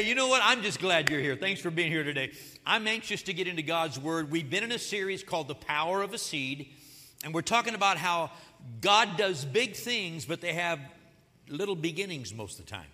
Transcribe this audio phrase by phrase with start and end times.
[0.00, 0.40] Hey, you know what?
[0.42, 1.36] I'm just glad you're here.
[1.36, 2.32] Thanks for being here today.
[2.64, 4.30] I'm anxious to get into God's Word.
[4.30, 6.70] We've been in a series called The Power of a Seed,
[7.22, 8.30] and we're talking about how
[8.80, 10.80] God does big things, but they have
[11.50, 12.86] little beginnings most of the time.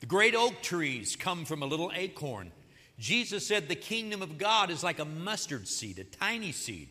[0.00, 2.50] The great oak trees come from a little acorn.
[2.98, 6.88] Jesus said the kingdom of God is like a mustard seed, a tiny seed.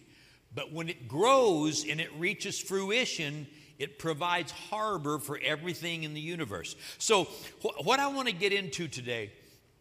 [0.55, 6.21] But when it grows and it reaches fruition, it provides harbor for everything in the
[6.21, 6.77] universe.
[6.97, 7.25] So,
[7.61, 9.31] wh- what I want to get into today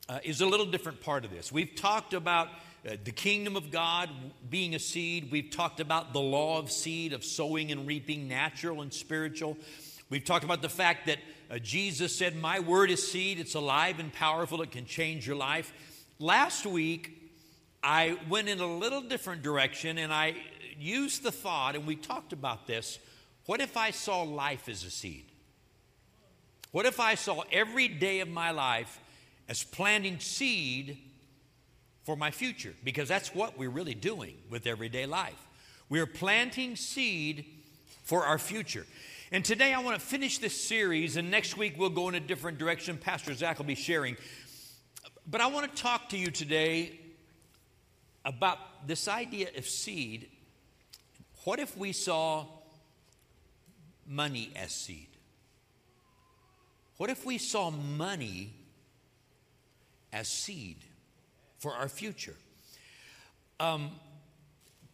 [0.09, 1.53] uh, is a little different part of this.
[1.53, 2.49] We've talked about
[2.87, 4.11] uh, the kingdom of God
[4.51, 5.31] being a seed.
[5.31, 9.57] We've talked about the law of seed, of sowing and reaping, natural and spiritual.
[10.11, 11.19] We've talked about the fact that
[11.51, 15.37] uh, Jesus said, My word is seed, it's alive and powerful, it can change your
[15.37, 15.73] life.
[16.19, 17.31] Last week,
[17.83, 20.37] I went in a little different direction and I
[20.79, 22.99] used the thought, and we talked about this
[23.47, 25.27] what if I saw life as a seed?
[26.71, 29.01] What if I saw every day of my life
[29.53, 30.97] as planting seed
[32.05, 32.73] for my future?
[32.83, 35.47] Because that's what we're really doing with everyday life.
[35.91, 37.45] We're planting seed
[38.03, 38.87] for our future.
[39.31, 42.21] And today I want to finish this series, and next week we'll go in a
[42.21, 42.97] different direction.
[42.97, 44.17] Pastor Zach will be sharing.
[45.31, 46.99] But I want to talk to you today
[48.25, 50.31] about this idea of seed.
[51.45, 52.47] What if we saw
[54.07, 55.09] money as seed?
[56.97, 58.55] What if we saw money
[60.13, 60.79] as seed
[61.59, 62.37] for our future?
[63.61, 63.91] Um,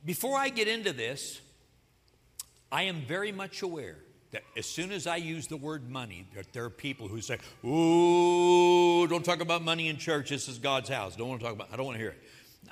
[0.04, 1.40] before I get into this,
[2.70, 3.96] I am very much aware
[4.30, 7.38] that as soon as I use the word money, that there are people who say,
[7.64, 10.30] Ooh, don't talk about money in church.
[10.30, 11.16] This is God's house.
[11.16, 12.22] Don't want to talk about I don't want to hear it.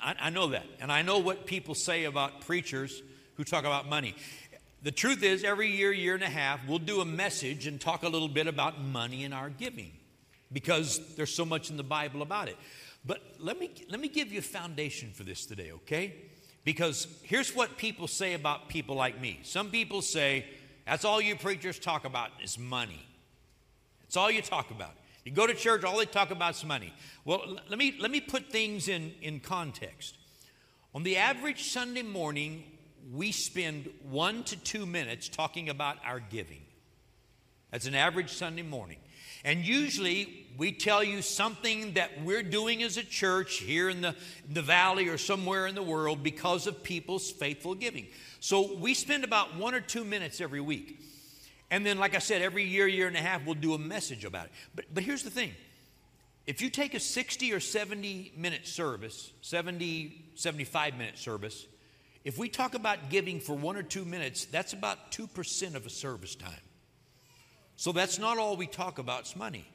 [0.01, 0.65] I, I know that.
[0.79, 3.01] And I know what people say about preachers
[3.35, 4.15] who talk about money.
[4.83, 8.03] The truth is, every year, year and a half, we'll do a message and talk
[8.03, 9.91] a little bit about money and our giving
[10.51, 12.57] because there's so much in the Bible about it.
[13.05, 16.15] But let me, let me give you a foundation for this today, okay?
[16.63, 19.39] Because here's what people say about people like me.
[19.43, 20.45] Some people say,
[20.85, 23.05] that's all you preachers talk about is money.
[24.01, 24.91] That's all you talk about.
[25.23, 26.93] You go to church, all they talk about is money.
[27.25, 30.17] Well, let me, let me put things in, in context.
[30.95, 32.63] On the average Sunday morning,
[33.13, 36.61] we spend one to two minutes talking about our giving.
[37.71, 38.97] That's an average Sunday morning.
[39.47, 44.13] And usually we tell you something that we're doing as a church here in the,
[44.45, 48.07] in the valley or somewhere in the world because of people's faithful giving.
[48.41, 50.99] So we spend about one or two minutes every week.
[51.71, 54.25] And then, like I said, every year, year and a half, we'll do a message
[54.25, 54.51] about it.
[54.75, 55.53] But, but here's the thing
[56.45, 61.67] if you take a 60 or 70 minute service, 70, 75 minute service,
[62.25, 65.89] if we talk about giving for one or two minutes, that's about 2% of a
[65.89, 66.51] service time.
[67.77, 69.65] So that's not all we talk about, it's money.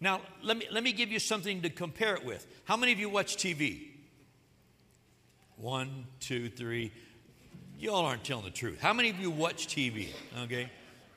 [0.00, 2.46] Now, let me, let me give you something to compare it with.
[2.64, 3.88] How many of you watch TV?
[5.56, 6.92] One, two, three.
[7.78, 8.80] You all aren't telling the truth.
[8.80, 10.08] How many of you watch TV?
[10.44, 10.70] Okay.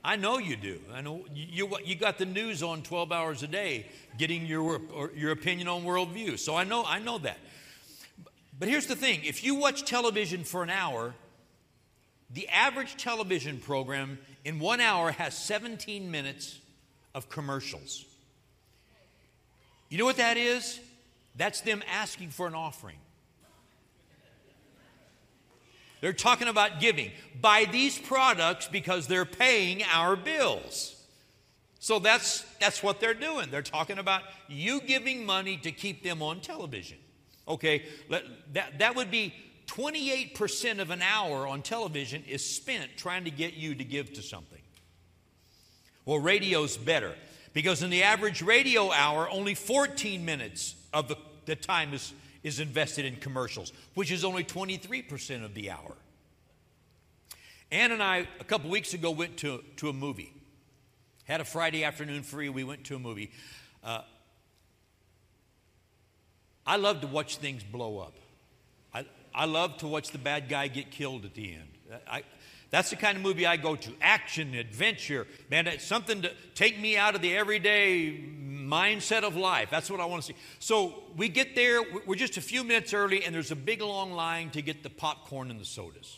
[0.03, 0.79] I know you do.
[0.93, 3.85] I know you, you, you got the news on 12 hours a day,
[4.17, 4.81] getting your,
[5.15, 6.39] your opinion on worldview.
[6.39, 7.37] So I know, I know that.
[8.57, 11.13] But here's the thing if you watch television for an hour,
[12.29, 16.59] the average television program in one hour has 17 minutes
[17.15, 18.05] of commercials.
[19.89, 20.79] You know what that is?
[21.35, 22.97] That's them asking for an offering.
[26.01, 27.11] They're talking about giving.
[27.41, 30.95] Buy these products because they're paying our bills.
[31.79, 33.49] So that's, that's what they're doing.
[33.49, 36.97] They're talking about you giving money to keep them on television.
[37.47, 39.33] Okay, that, that would be
[39.67, 44.21] 28% of an hour on television is spent trying to get you to give to
[44.21, 44.61] something.
[46.05, 47.15] Well, radio's better
[47.53, 52.59] because in the average radio hour, only 14 minutes of the, the time is, is
[52.59, 55.95] invested in commercials, which is only 23% of the hour.
[57.71, 60.33] Ann and I, a couple weeks ago, went to, to a movie.
[61.25, 62.47] Had a Friday afternoon free.
[62.47, 63.31] We went to a movie.
[63.83, 64.01] Uh,
[66.65, 68.13] I love to watch things blow up.
[69.37, 72.01] I, love to watch the bad guy get killed at the end.
[72.09, 72.23] I,
[72.69, 75.25] that's the kind of movie I go to action, adventure.
[75.49, 78.19] Man, it's something to take me out of the everyday
[78.67, 79.69] mindset of life.
[79.69, 80.39] That's what I want to see.
[80.59, 84.11] So we get there, we're just a few minutes early, and there's a big long
[84.11, 86.17] line to get the popcorn and the sodas.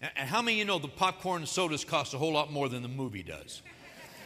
[0.00, 2.68] And how many of you know the popcorn and sodas cost a whole lot more
[2.68, 3.62] than the movie does?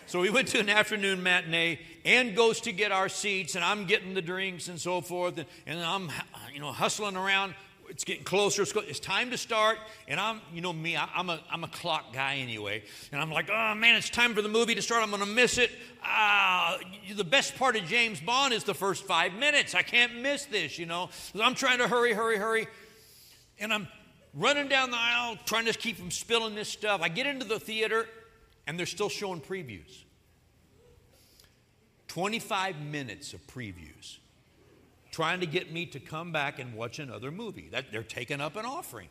[0.07, 1.81] So we went to an afternoon matinee.
[2.05, 5.47] Ann goes to get our seats, and I'm getting the drinks and so forth, and,
[5.67, 6.11] and I'm
[6.55, 7.55] you know hustling around.
[7.89, 8.63] It's getting closer.
[8.63, 9.79] It's, time to start.
[10.09, 12.83] And I'm, you know me, I, am a, I'm a clock guy anyway.
[13.13, 15.03] And I'm like, oh man, it's time for the movie to start.
[15.03, 15.71] I'm going to miss it.
[16.03, 16.79] Ah,
[17.15, 19.75] the best part of James Bond is the first five minutes.
[19.75, 21.11] I can't miss this, you know.
[21.41, 22.69] I'm trying to hurry, hurry, hurry.
[23.59, 23.89] And I'm
[24.35, 27.01] running down the aisle trying to keep from spilling this stuff.
[27.03, 28.07] I get into the theater
[28.67, 30.03] and they're still showing previews.
[32.09, 34.19] 25 minutes of previews
[35.17, 37.71] trying to get me to come back and watch another movie.
[37.73, 39.09] That they're taking up an offering.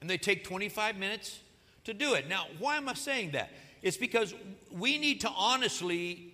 [0.00, 1.40] And they take 25 minutes
[1.84, 2.30] to do it.
[2.30, 3.50] Now, why am I saying that?
[3.82, 4.32] It's because
[4.72, 6.32] we need to honestly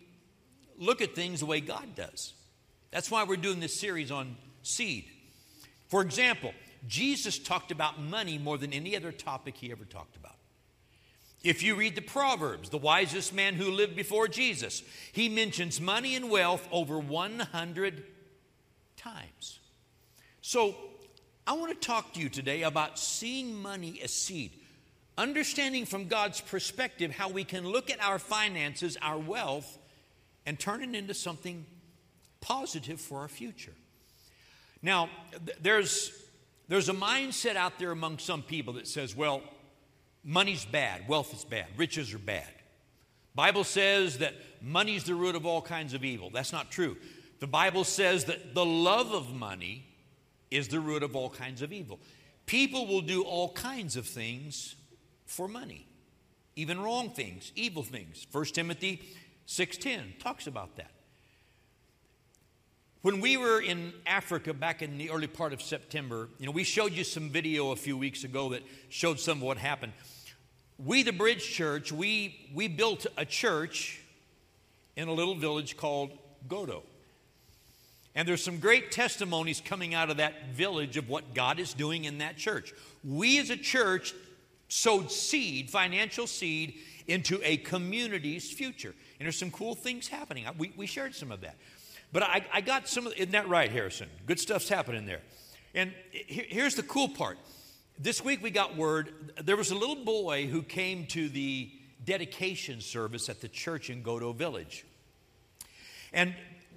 [0.79, 2.35] look at things the way God does.
[2.93, 5.07] That's why we're doing this series on seed.
[5.89, 6.53] For example,
[6.87, 10.37] Jesus talked about money more than any other topic he ever talked about.
[11.43, 16.15] If you read the Proverbs, the wisest man who lived before Jesus, he mentions money
[16.15, 18.05] and wealth over 100
[19.05, 19.59] times.
[20.41, 20.75] So,
[21.47, 24.53] I want to talk to you today about seeing money as seed,
[25.19, 29.79] understanding from God's perspective how we can look at our finances, our wealth,
[30.47, 31.67] and turn it into something
[32.41, 33.75] positive for our future.
[34.81, 35.11] Now,
[35.61, 36.11] there's,
[36.69, 39.43] there's a mindset out there among some people that says, well,
[40.25, 42.49] money's bad, wealth is bad, riches are bad.
[43.35, 46.31] Bible says that money's the root of all kinds of evil.
[46.31, 46.97] That's not true.
[47.45, 49.85] The Bible says that the love of money
[50.51, 52.01] is the root of all kinds of evil.
[52.47, 54.77] People will do all kinds of things
[55.27, 55.87] for money,
[56.57, 58.27] even wrong things, evil things.
[58.33, 59.03] 1 Timothy
[59.45, 60.91] 6:10 talks about that.
[63.03, 66.65] When we were in Africa back in the early part of September, you know, we
[66.65, 69.93] showed you some video a few weeks ago that showed some of what happened.
[70.79, 74.01] We, the Bridge Church, we, we built a church
[74.97, 76.19] in a little village called
[76.49, 76.85] Godo.
[78.15, 82.05] And there's some great testimonies coming out of that village of what God is doing
[82.05, 82.73] in that church.
[83.03, 84.15] We as a church
[84.69, 86.75] sowed seed, financial seed,
[87.07, 88.95] into a community's future.
[89.19, 90.47] And there's some cool things happening.
[90.59, 91.57] We, we shared some of that.
[92.13, 94.09] But I, I got some of, isn't that right, Harrison?
[94.27, 95.21] Good stuff's happening there.
[95.75, 97.39] And here's the cool part.
[97.99, 101.71] This week we got word there was a little boy who came to the
[102.05, 104.85] dedication service at the church in Godo Village.
[106.13, 106.35] And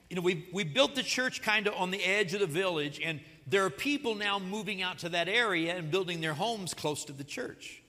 [0.10, 3.02] you know, we we built the church kind of on the edge of the village,
[3.04, 7.06] and there are people now moving out to that area and building their homes close
[7.06, 7.82] to the church.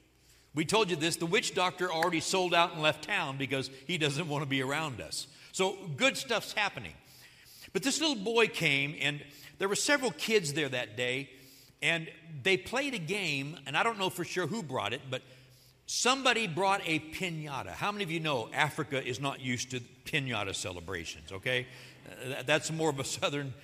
[0.54, 3.98] We told you this the witch doctor already sold out and left town because he
[3.98, 5.26] doesn't want to be around us.
[5.52, 6.94] So good stuff's happening.
[7.72, 9.22] But this little boy came, and
[9.58, 11.30] there were several kids there that day,
[11.82, 12.08] and
[12.42, 15.22] they played a game, and I don't know for sure who brought it, but
[15.86, 17.70] somebody brought a pinata.
[17.70, 21.66] How many of you know Africa is not used to pinata celebrations, okay?
[22.46, 23.54] That's more of a southern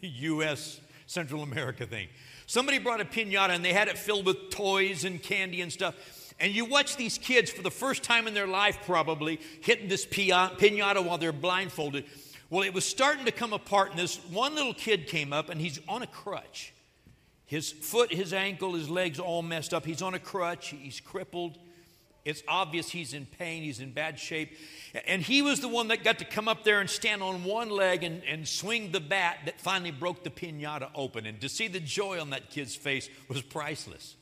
[0.00, 0.80] U.S.
[1.06, 2.08] Central America thing.
[2.46, 5.94] Somebody brought a pinata and they had it filled with toys and candy and stuff.
[6.38, 10.04] And you watch these kids for the first time in their life, probably, hitting this
[10.04, 12.04] pinata while they're blindfolded.
[12.50, 15.60] Well, it was starting to come apart, and this one little kid came up and
[15.60, 16.72] he's on a crutch.
[17.46, 19.86] His foot, his ankle, his legs all messed up.
[19.86, 21.58] He's on a crutch, he's crippled.
[22.26, 24.58] It's obvious he's in pain, he's in bad shape.
[25.06, 27.70] And he was the one that got to come up there and stand on one
[27.70, 31.24] leg and, and swing the bat that finally broke the pinata open.
[31.24, 34.16] And to see the joy on that kid's face was priceless.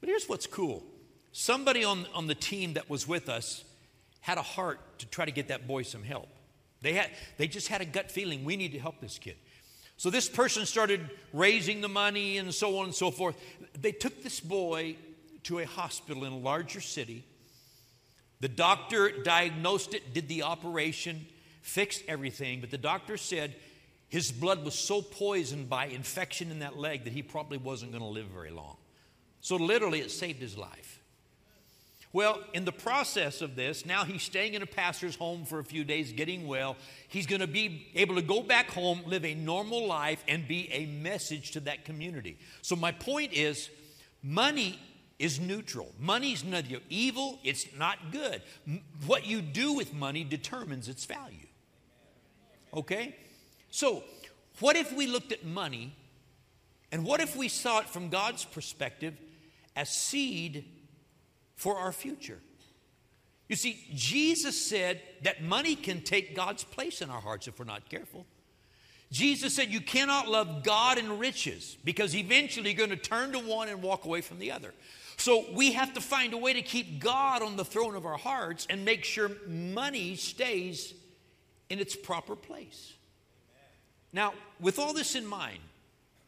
[0.00, 0.82] But here's what's cool
[1.32, 3.62] somebody on, on the team that was with us
[4.20, 6.28] had a heart to try to get that boy some help.
[6.80, 9.36] They, had, they just had a gut feeling we need to help this kid.
[9.98, 13.36] So this person started raising the money and so on and so forth.
[13.78, 14.96] They took this boy
[15.44, 17.24] to a hospital in a larger city.
[18.40, 21.26] The doctor diagnosed it, did the operation,
[21.62, 23.54] fixed everything, but the doctor said
[24.08, 28.02] his blood was so poisoned by infection in that leg that he probably wasn't going
[28.02, 28.76] to live very long.
[29.40, 31.00] So, literally, it saved his life.
[32.12, 35.64] Well, in the process of this, now he's staying in a pastor's home for a
[35.64, 36.76] few days, getting well.
[37.08, 40.68] He's going to be able to go back home, live a normal life, and be
[40.72, 42.36] a message to that community.
[42.62, 43.70] So, my point is
[44.22, 44.78] money
[45.20, 45.92] is neutral.
[46.00, 48.40] Money's neither evil, it's not good.
[49.06, 51.46] What you do with money determines its value.
[52.72, 53.14] Okay?
[53.70, 54.02] So,
[54.60, 55.94] what if we looked at money
[56.90, 59.14] and what if we saw it from God's perspective
[59.76, 60.64] as seed
[61.54, 62.40] for our future?
[63.48, 67.66] You see, Jesus said that money can take God's place in our hearts if we're
[67.66, 68.24] not careful.
[69.12, 73.38] Jesus said you cannot love God and riches because eventually you're going to turn to
[73.40, 74.72] one and walk away from the other.
[75.20, 78.16] So we have to find a way to keep God on the throne of our
[78.16, 80.94] hearts and make sure money stays
[81.68, 82.94] in its proper place.
[84.14, 85.58] Now, with all this in mind,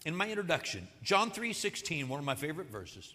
[0.04, 3.14] in my introduction, John 3 16, one of my favorite verses.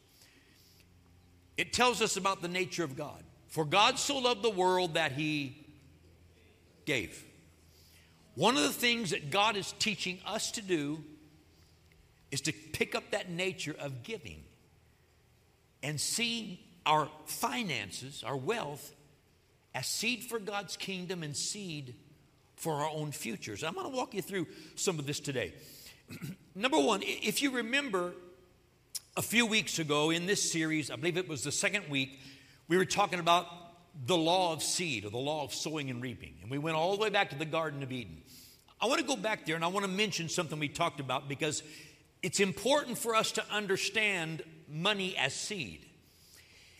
[1.57, 3.23] It tells us about the nature of God.
[3.45, 5.63] For God so loved the world that he
[6.85, 7.23] gave.
[8.33, 11.03] One of the things that God is teaching us to do
[12.31, 14.43] is to pick up that nature of giving
[15.87, 18.93] and see our finances, our wealth,
[19.73, 21.95] as seed for God's kingdom and seed
[22.57, 23.63] for our own futures.
[23.63, 25.53] I'm going to walk you through some of this today.
[26.55, 28.11] Number one, if you remember
[29.15, 32.19] a few weeks ago in this series, I believe it was the second week,
[32.67, 33.45] we were talking about
[34.05, 36.33] the law of seed or the law of sowing and reaping.
[36.41, 38.23] And we went all the way back to the Garden of Eden.
[38.81, 41.29] I want to go back there and I want to mention something we talked about
[41.29, 41.63] because
[42.21, 45.85] it's important for us to understand money as seed.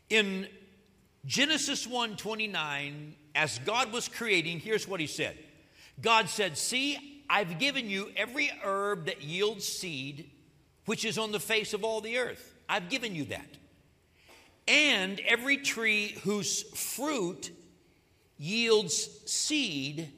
[0.10, 0.48] In
[1.26, 5.38] Genesis 1:29, as God was creating, here's what he said.
[6.02, 10.30] God said, "See, I've given you every herb that yields seed,
[10.86, 12.56] which is on the face of all the earth.
[12.70, 13.58] I've given you that.
[14.68, 17.52] And every tree whose fruit
[18.38, 20.12] yields seed,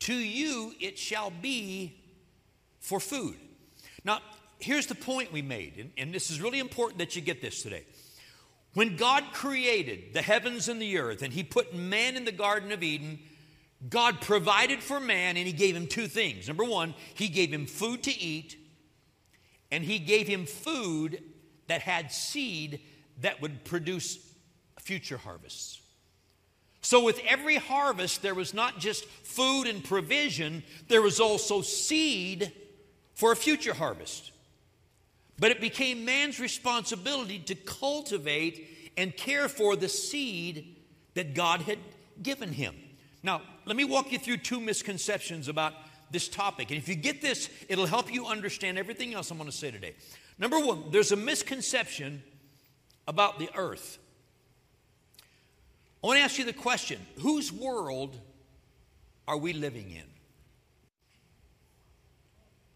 [0.00, 1.96] to you it shall be
[2.80, 3.36] for food.
[4.04, 4.20] Now,
[4.58, 7.62] here's the point we made, and, and, this is really important that you get this
[7.62, 7.84] today.
[8.74, 12.72] When God created the heavens and the earth, and He put man in the Garden
[12.72, 13.18] of Eden,
[13.88, 16.48] God provided for man, and He gave him two things.
[16.48, 18.56] Number one, He gave him food to eat,
[19.70, 21.22] and He gave him food
[21.68, 22.80] that had seed
[23.20, 24.18] that would produce
[24.80, 25.80] future harvests.
[26.80, 32.52] So, with every harvest, there was not just food and provision, there was also seed
[33.14, 34.32] for a future harvest.
[35.38, 40.76] But it became man's responsibility to cultivate and care for the seed
[41.14, 41.78] that God had
[42.22, 42.74] given him.
[43.22, 45.74] Now, let me walk you through two misconceptions about
[46.10, 46.70] this topic.
[46.70, 49.70] And if you get this, it'll help you understand everything else I'm going to say
[49.70, 49.94] today.
[50.38, 52.22] Number one, there's a misconception
[53.06, 53.98] about the earth.
[56.02, 58.16] I want to ask you the question whose world
[59.26, 60.04] are we living in?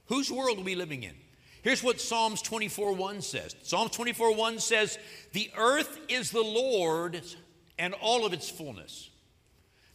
[0.06, 1.14] Whose world are we living in?
[1.62, 4.98] Here's what Psalms 24 1 says Psalms 24 1 says,
[5.32, 7.36] The earth is the Lord's
[7.78, 9.10] and all of its fullness.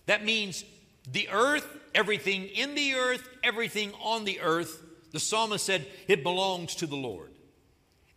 [0.07, 0.63] That means
[1.11, 6.75] the earth, everything in the earth, everything on the earth, the psalmist said, it belongs
[6.75, 7.31] to the Lord.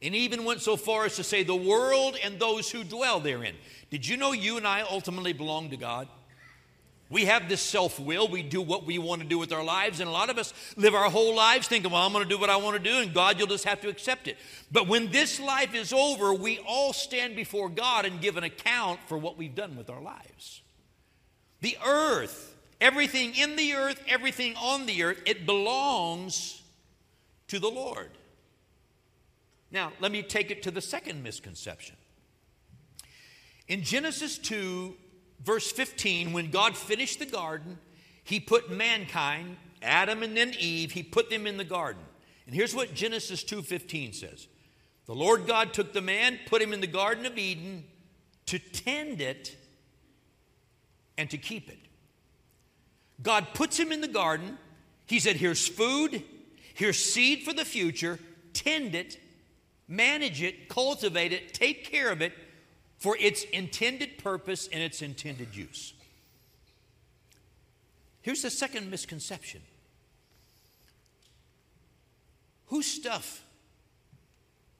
[0.02, 3.54] And even went so far as to say, the world and those who dwell therein.
[3.90, 6.08] Did you know you and I ultimately belong to God?
[7.10, 8.28] We have this self will.
[8.28, 9.98] We do what we want to do with our lives.
[9.98, 12.38] And a lot of us live our whole lives thinking, well, I'm going to do
[12.38, 14.38] what I want to do, and God, you'll just have to accept it.
[14.70, 19.00] But when this life is over, we all stand before God and give an account
[19.08, 20.62] for what we've done with our lives.
[21.60, 26.62] The earth, everything in the earth, everything on the earth, it belongs
[27.48, 28.10] to the Lord.
[29.72, 31.96] Now, let me take it to the second misconception.
[33.66, 34.94] In Genesis 2,
[35.44, 37.78] verse 15, when God finished the garden,
[38.24, 42.02] he put mankind, Adam and then Eve, he put them in the garden.
[42.46, 44.48] And here's what Genesis 2:15 says.
[45.06, 47.84] The Lord God took the man, put him in the garden of Eden
[48.46, 49.56] to tend it
[51.16, 51.78] and to keep it.
[53.22, 54.58] God puts him in the garden.
[55.06, 56.22] He said, Here's food,
[56.74, 58.18] here's seed for the future,
[58.52, 59.18] tend it,
[59.88, 62.32] manage it, cultivate it, take care of it
[63.00, 65.94] for its intended purpose and its intended use.
[68.22, 69.62] Here's the second misconception
[72.66, 73.42] Whose stuff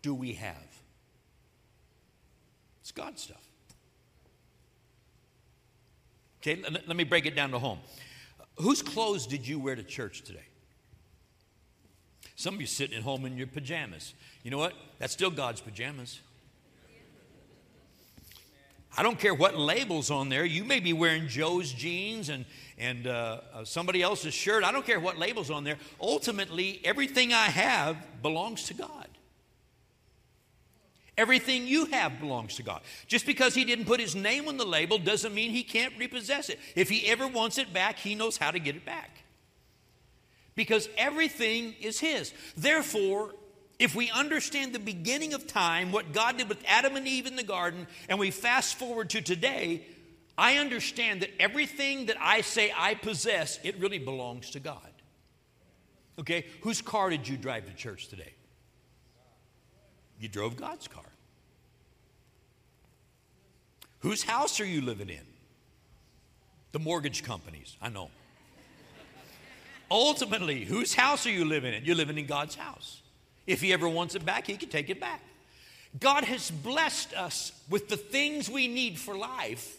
[0.02, 0.80] do we have?
[2.82, 3.44] It's God's stuff.
[6.40, 7.80] Okay, let me break it down to home.
[8.56, 10.46] Whose clothes did you wear to church today?
[12.36, 14.14] Some of you sitting at home in your pajamas.
[14.42, 14.72] You know what?
[14.98, 16.20] That's still God's pajamas.
[18.96, 20.44] I don't care what label's on there.
[20.44, 22.44] You may be wearing Joe's jeans and,
[22.76, 24.64] and uh, uh, somebody else's shirt.
[24.64, 25.76] I don't care what label's on there.
[26.00, 29.06] Ultimately, everything I have belongs to God.
[31.16, 32.80] Everything you have belongs to God.
[33.06, 36.48] Just because He didn't put His name on the label doesn't mean He can't repossess
[36.48, 36.58] it.
[36.74, 39.22] If He ever wants it back, He knows how to get it back.
[40.56, 42.32] Because everything is His.
[42.56, 43.34] Therefore,
[43.80, 47.34] if we understand the beginning of time, what God did with Adam and Eve in
[47.34, 49.86] the garden, and we fast forward to today,
[50.36, 54.78] I understand that everything that I say I possess, it really belongs to God.
[56.18, 58.34] Okay, whose car did you drive to church today?
[60.20, 61.02] You drove God's car.
[64.00, 65.24] Whose house are you living in?
[66.72, 68.10] The mortgage companies, I know.
[69.90, 71.86] Ultimately, whose house are you living in?
[71.86, 73.00] You're living in God's house.
[73.46, 75.22] If he ever wants it back, he can take it back.
[75.98, 79.78] God has blessed us with the things we need for life,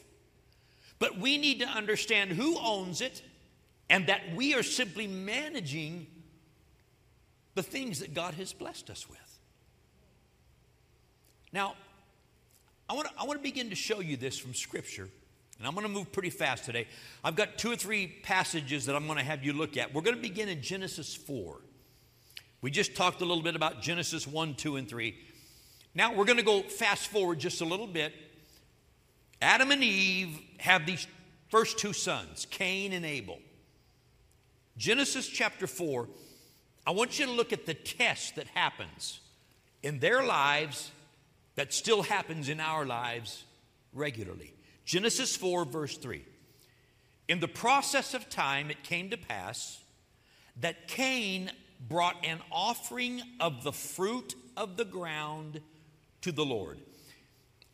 [0.99, 3.21] but we need to understand who owns it
[3.89, 6.07] and that we are simply managing
[7.55, 9.19] the things that God has blessed us with.
[11.53, 11.75] Now,
[12.89, 15.07] I want to, I want to begin to show you this from Scripture,
[15.57, 16.87] and I'm going to move pretty fast today.
[17.23, 19.93] I've got two or three passages that I'm going to have you look at.
[19.93, 21.57] We're going to begin in Genesis 4.
[22.61, 25.17] We just talked a little bit about Genesis 1, 2, and 3.
[25.95, 28.13] Now we're going to go fast forward just a little bit.
[29.41, 31.07] Adam and Eve have these
[31.49, 33.39] first two sons, Cain and Abel.
[34.77, 36.07] Genesis chapter 4,
[36.85, 39.19] I want you to look at the test that happens
[39.81, 40.91] in their lives
[41.55, 43.43] that still happens in our lives
[43.93, 44.53] regularly.
[44.85, 46.23] Genesis 4, verse 3.
[47.27, 49.79] In the process of time, it came to pass
[50.59, 51.51] that Cain
[51.87, 55.61] brought an offering of the fruit of the ground
[56.21, 56.79] to the Lord.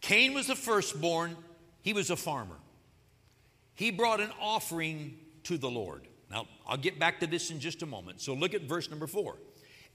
[0.02, 1.36] Cain was the firstborn,
[1.82, 2.58] he was a farmer.
[3.76, 6.08] He brought an offering to the Lord.
[6.30, 8.22] Now, I'll get back to this in just a moment.
[8.22, 9.38] So look at verse number four.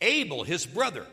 [0.00, 1.06] Abel, his brother,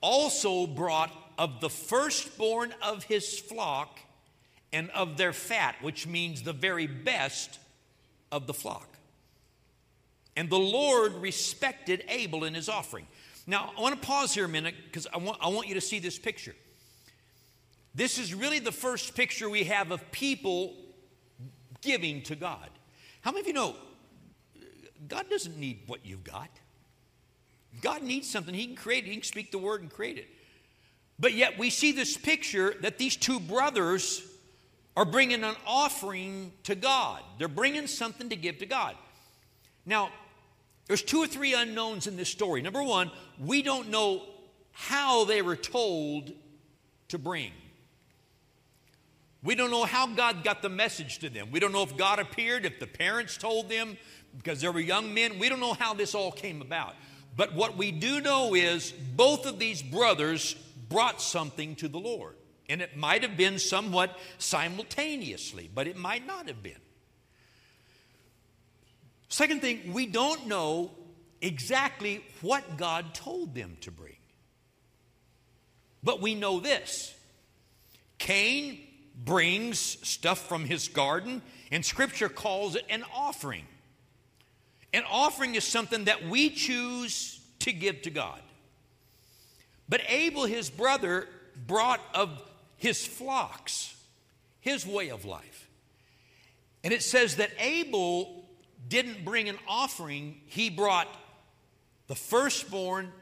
[0.00, 4.00] also brought of the firstborn of his flock
[4.72, 7.58] and of their fat, which means the very best
[8.30, 8.91] of the flock.
[10.36, 13.06] And the Lord respected Abel in his offering.
[13.46, 15.80] Now, I want to pause here a minute because I want, I want you to
[15.80, 16.54] see this picture.
[17.94, 20.74] This is really the first picture we have of people
[21.82, 22.70] giving to God.
[23.20, 23.76] How many of you know
[25.08, 26.48] God doesn't need what you've got?
[27.80, 28.54] God needs something.
[28.54, 30.28] He can create it, He can speak the word and create it.
[31.18, 34.22] But yet we see this picture that these two brothers
[34.96, 37.22] are bringing an offering to God.
[37.38, 38.96] They're bringing something to give to God.
[39.86, 40.10] Now,
[40.86, 42.62] there's two or three unknowns in this story.
[42.62, 44.22] Number one, we don't know
[44.72, 46.32] how they were told
[47.08, 47.52] to bring.
[49.42, 51.50] We don't know how God got the message to them.
[51.50, 53.96] We don't know if God appeared, if the parents told them
[54.36, 55.38] because they were young men.
[55.38, 56.94] We don't know how this all came about.
[57.36, 60.54] But what we do know is both of these brothers
[60.88, 62.36] brought something to the Lord.
[62.68, 66.81] And it might have been somewhat simultaneously, but it might not have been.
[69.32, 70.90] Second thing, we don't know
[71.40, 74.18] exactly what God told them to bring.
[76.02, 77.14] But we know this
[78.18, 78.78] Cain
[79.24, 81.40] brings stuff from his garden,
[81.70, 83.64] and Scripture calls it an offering.
[84.92, 88.42] An offering is something that we choose to give to God.
[89.88, 91.26] But Abel, his brother,
[91.66, 92.28] brought of
[92.76, 93.96] his flocks,
[94.60, 95.70] his way of life.
[96.84, 98.41] And it says that Abel
[98.88, 101.08] didn't bring an offering, he brought
[102.08, 103.12] the firstborn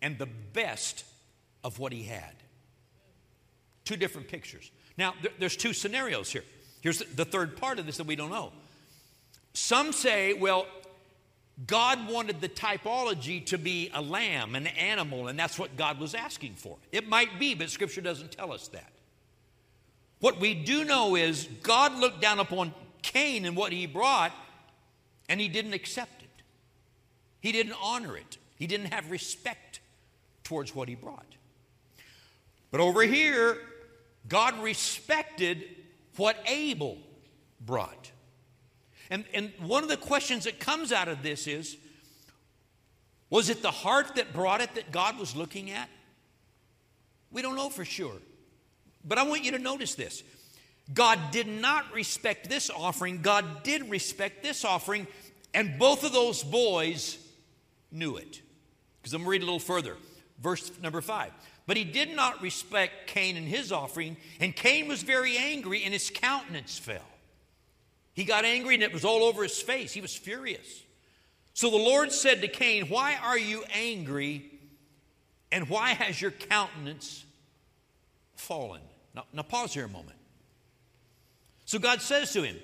[0.00, 1.04] and the best
[1.62, 2.34] of what he had.
[3.84, 4.70] Two different pictures.
[4.96, 6.44] Now, there's two scenarios here.
[6.80, 8.52] Here's the third part of this that we don't know.
[9.54, 10.66] Some say, well,
[11.66, 16.14] God wanted the typology to be a lamb, an animal, and that's what God was
[16.14, 16.76] asking for.
[16.90, 18.92] It might be, but Scripture doesn't tell us that.
[20.20, 24.32] What we do know is God looked down upon Cain and what he brought,
[25.28, 26.42] and he didn't accept it.
[27.40, 28.38] He didn't honor it.
[28.56, 29.80] He didn't have respect
[30.44, 31.26] towards what he brought.
[32.70, 33.58] But over here,
[34.28, 35.64] God respected
[36.16, 36.98] what Abel
[37.60, 38.10] brought.
[39.10, 41.76] And, and one of the questions that comes out of this is
[43.30, 45.88] was it the heart that brought it that God was looking at?
[47.32, 48.16] We don't know for sure.
[49.04, 50.22] But I want you to notice this
[50.92, 55.06] God did not respect this offering, God did respect this offering,
[55.54, 57.18] and both of those boys
[57.90, 58.42] knew it.
[59.00, 59.96] Because I'm going to read a little further.
[60.40, 61.32] Verse number five.
[61.66, 65.92] But he did not respect Cain and his offering, and Cain was very angry, and
[65.92, 67.00] his countenance fell.
[68.12, 69.92] He got angry, and it was all over his face.
[69.92, 70.82] He was furious.
[71.54, 74.44] So the Lord said to Cain, Why are you angry,
[75.50, 77.24] and why has your countenance
[78.36, 78.82] fallen?
[79.14, 80.16] Now, now pause here a moment.
[81.64, 82.56] So God says to him,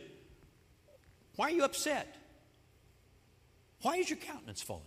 [1.36, 2.16] Why are you upset?
[3.82, 4.82] Why is your countenance fallen?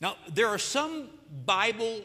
[0.00, 1.08] Now, there are some
[1.46, 2.00] Bible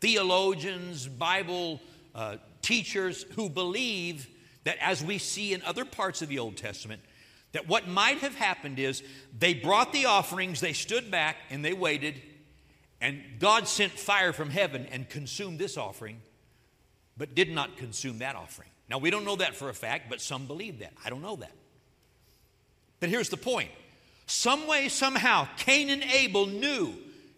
[0.00, 1.80] theologians, Bible
[2.14, 4.26] uh, teachers who believe
[4.64, 7.02] that, as we see in other parts of the Old Testament,
[7.52, 9.02] that what might have happened is
[9.38, 12.22] they brought the offerings, they stood back, and they waited,
[13.00, 16.20] and God sent fire from heaven and consumed this offering,
[17.16, 18.69] but did not consume that offering.
[18.90, 20.92] Now, we don't know that for a fact, but some believe that.
[21.04, 21.52] I don't know that.
[22.98, 23.70] But here's the point
[24.26, 26.94] some way, somehow, Cain and Abel knew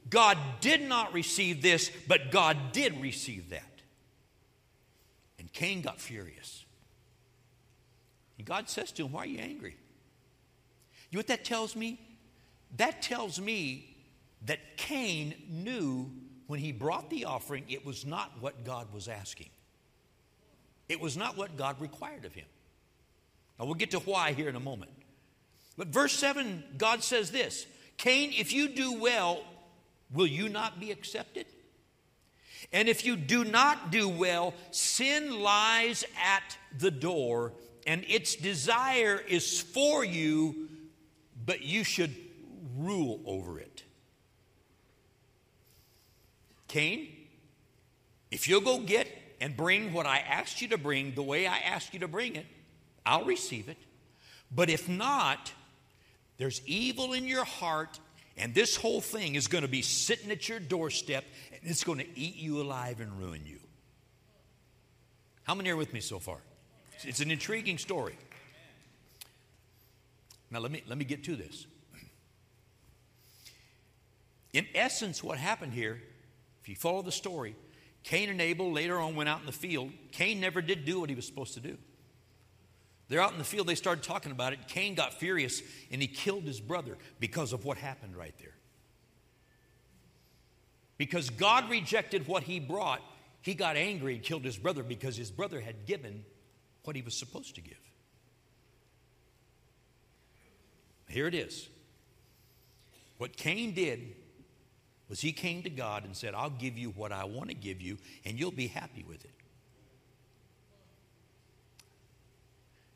[0.09, 3.63] God did not receive this, but God did receive that.
[5.39, 6.65] And Cain got furious.
[8.39, 9.77] And God says to him, Why are you angry?
[11.11, 12.01] You know what that tells me?
[12.79, 13.95] That tells me
[14.47, 16.11] that Cain knew
[16.47, 19.51] when he brought the offering, it was not what God was asking.
[20.93, 22.45] It was not what God required of him.
[23.59, 24.91] Now, we'll get to why here in a moment.
[25.79, 29.43] But verse 7, God says this Cain, if you do well,
[30.13, 31.47] will you not be accepted?
[32.75, 37.55] And if you do not do well, sin lies at the door,
[37.87, 40.69] and its desire is for you,
[41.47, 42.15] but you should
[42.77, 43.83] rule over it.
[46.69, 47.09] Cain,
[48.31, 49.09] if you'll go get
[49.43, 52.37] and bring what I asked you to bring the way I asked you to bring
[52.37, 52.47] it,
[53.05, 53.77] I'll receive it.
[54.55, 55.53] But if not,
[56.39, 57.99] there's evil in your heart,
[58.37, 61.99] and this whole thing is going to be sitting at your doorstep, and it's going
[61.99, 63.59] to eat you alive and ruin you.
[65.43, 66.39] How many are with me so far?
[67.03, 68.17] It's an intriguing story.
[70.53, 71.67] Now, let me, let me get to this.
[74.53, 76.01] In essence, what happened here,
[76.63, 77.57] if you follow the story,
[78.05, 79.91] Cain and Abel later on went out in the field.
[80.11, 81.79] Cain never did do what he was supposed to do.
[83.09, 84.69] They're out in the field, they started talking about it.
[84.69, 88.55] Cain got furious and he killed his brother because of what happened right there.
[90.97, 93.03] Because God rejected what he brought,
[93.41, 96.25] he got angry and killed his brother because his brother had given
[96.85, 97.79] what he was supposed to give.
[101.09, 101.69] Here it is.
[103.19, 104.15] What Cain did
[105.13, 107.83] was he came to God and said, I'll give you what I want to give
[107.83, 109.35] you, and you'll be happy with it.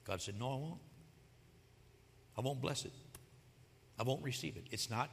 [0.02, 0.80] God said, No, I won't.
[2.38, 2.92] I won't bless it.
[4.00, 4.64] I won't receive it.
[4.70, 5.10] It's not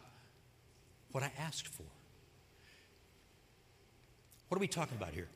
[1.11, 1.83] what I asked for.
[4.47, 5.27] What are we talking about here?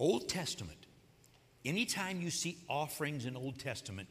[0.00, 0.86] Old Testament.
[1.64, 4.08] Anytime you see offerings in Old Testament,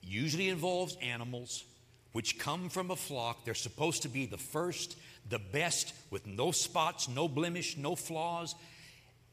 [0.00, 1.64] usually involves animals
[2.12, 3.44] which come from a flock.
[3.44, 4.96] They're supposed to be the first,
[5.28, 8.54] the best, with no spots, no blemish, no flaws.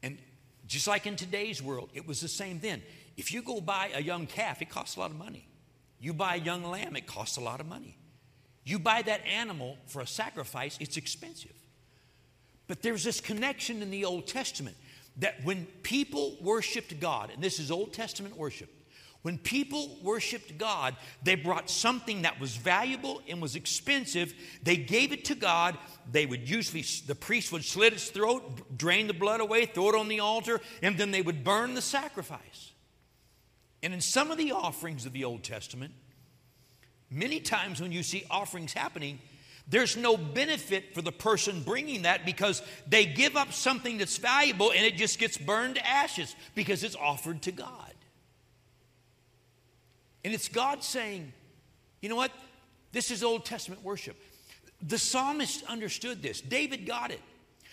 [0.02, 0.18] And
[0.66, 2.82] just like in today's world, it was the same then.
[3.16, 5.46] If you go buy a young calf, it costs a lot of money.
[6.00, 7.96] You buy a young lamb, it costs a lot of money.
[8.64, 11.54] You buy that animal for a sacrifice, it's expensive.
[12.66, 14.76] But there's this connection in the Old Testament
[15.18, 18.68] that when people worshiped God, and this is Old Testament worship,
[19.22, 24.32] when people worshiped God, they brought something that was valuable and was expensive.
[24.62, 25.76] They gave it to God.
[26.10, 29.94] They would usually, the priest would slit its throat, drain the blood away, throw it
[29.96, 32.72] on the altar, and then they would burn the sacrifice.
[33.82, 35.92] And in some of the offerings of the Old Testament,
[37.10, 39.18] many times when you see offerings happening,
[39.68, 44.70] there's no benefit for the person bringing that because they give up something that's valuable
[44.70, 47.92] and it just gets burned to ashes because it's offered to God.
[50.26, 51.32] And it's God saying,
[52.00, 52.32] you know what?
[52.90, 54.16] This is Old Testament worship.
[54.82, 56.40] The psalmist understood this.
[56.40, 57.20] David got it.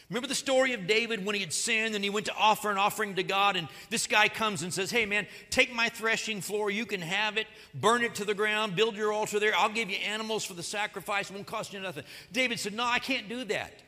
[0.08, 2.78] Remember the story of David when he had sinned and he went to offer an
[2.78, 6.70] offering to God, and this guy comes and says, Hey man, take my threshing floor,
[6.70, 9.90] you can have it, burn it to the ground, build your altar there, I'll give
[9.90, 12.04] you animals for the sacrifice, it won't cost you nothing.
[12.32, 13.82] David said, No, I can't do that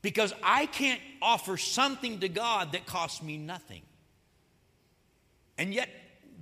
[0.00, 3.82] because I can't offer something to God that costs me nothing.
[5.58, 5.90] And yet,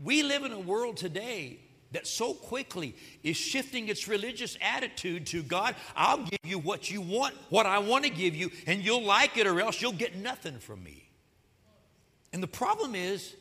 [0.03, 1.59] we live in a world today
[1.93, 7.01] that so quickly is shifting its religious attitude to God, I'll give you what you
[7.01, 10.17] want, what I want to give you, and you'll like it or else you'll get
[10.17, 11.09] nothing from me.
[12.33, 13.35] And the problem is,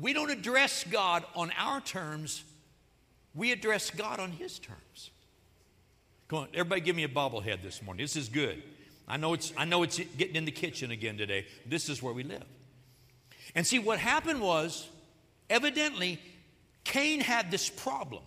[0.00, 2.42] we don't address God on our terms,
[3.34, 5.10] we address God on His terms.
[6.28, 8.02] Come on, everybody give me a bobblehead this morning.
[8.02, 8.62] This is good.
[9.06, 11.46] I know it's, I know it's getting in the kitchen again today.
[11.66, 12.44] This is where we live.
[13.54, 14.88] And see, what happened was,
[15.48, 16.20] evidently,
[16.84, 18.22] Cain had this problem.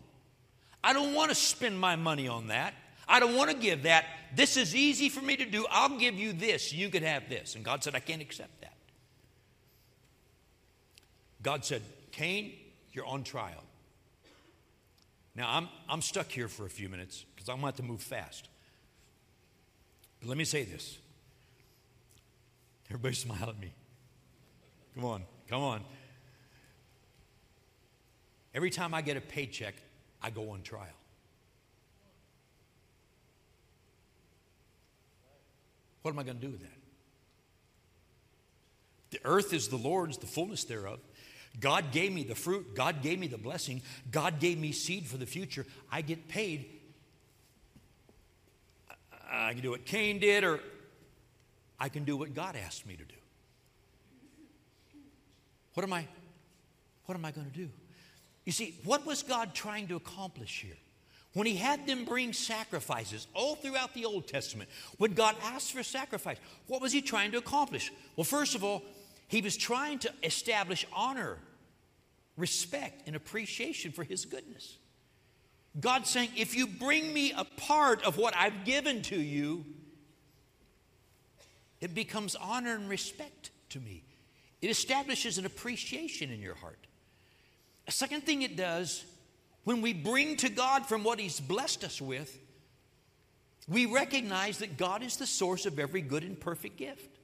[0.84, 2.74] I don't want to spend my money on that.
[3.08, 4.06] I don't want to give that.
[4.36, 5.66] This is easy for me to do.
[5.70, 6.74] I'll give you this.
[6.74, 7.56] You could have this.
[7.56, 8.74] And God said, I can't accept that.
[11.42, 12.54] God said, Cain,
[12.92, 13.64] you're on trial.
[15.36, 18.50] Now, I'm, I'm stuck here for a few minutes because I'm about to move fast.
[20.20, 20.98] But let me say this.
[22.90, 23.72] Everybody smile at me.
[24.96, 25.82] Come on, come on.
[28.58, 29.76] Every time I get a paycheck,
[30.20, 30.88] I go on trial.
[36.02, 36.80] What am I going to do with that?
[39.12, 40.98] The earth is the Lord's, the fullness thereof.
[41.60, 42.74] God gave me the fruit.
[42.74, 43.84] God gave me the blessing.
[44.10, 45.68] God gave me seed for the future.
[45.92, 46.66] I get paid.
[49.32, 50.62] I can do what Cain did, or
[51.80, 53.16] I can do what God asked me to do.
[55.76, 56.08] What am I,
[57.06, 57.70] what am I going to do?
[58.48, 60.78] You see, what was God trying to accomplish here?
[61.34, 65.84] When he had them bring sacrifices all throughout the Old Testament, when God asked for
[65.84, 67.92] sacrifice, what was he trying to accomplish?
[68.16, 68.84] Well, first of all,
[69.28, 71.40] he was trying to establish honor,
[72.38, 74.78] respect, and appreciation for his goodness.
[75.78, 79.66] God's saying, if you bring me a part of what I've given to you,
[81.82, 84.06] it becomes honor and respect to me.
[84.62, 86.87] It establishes an appreciation in your heart.
[87.88, 89.06] A second thing it does,
[89.64, 92.38] when we bring to God from what He's blessed us with,
[93.68, 97.18] we recognize that God is the source of every good and perfect gift.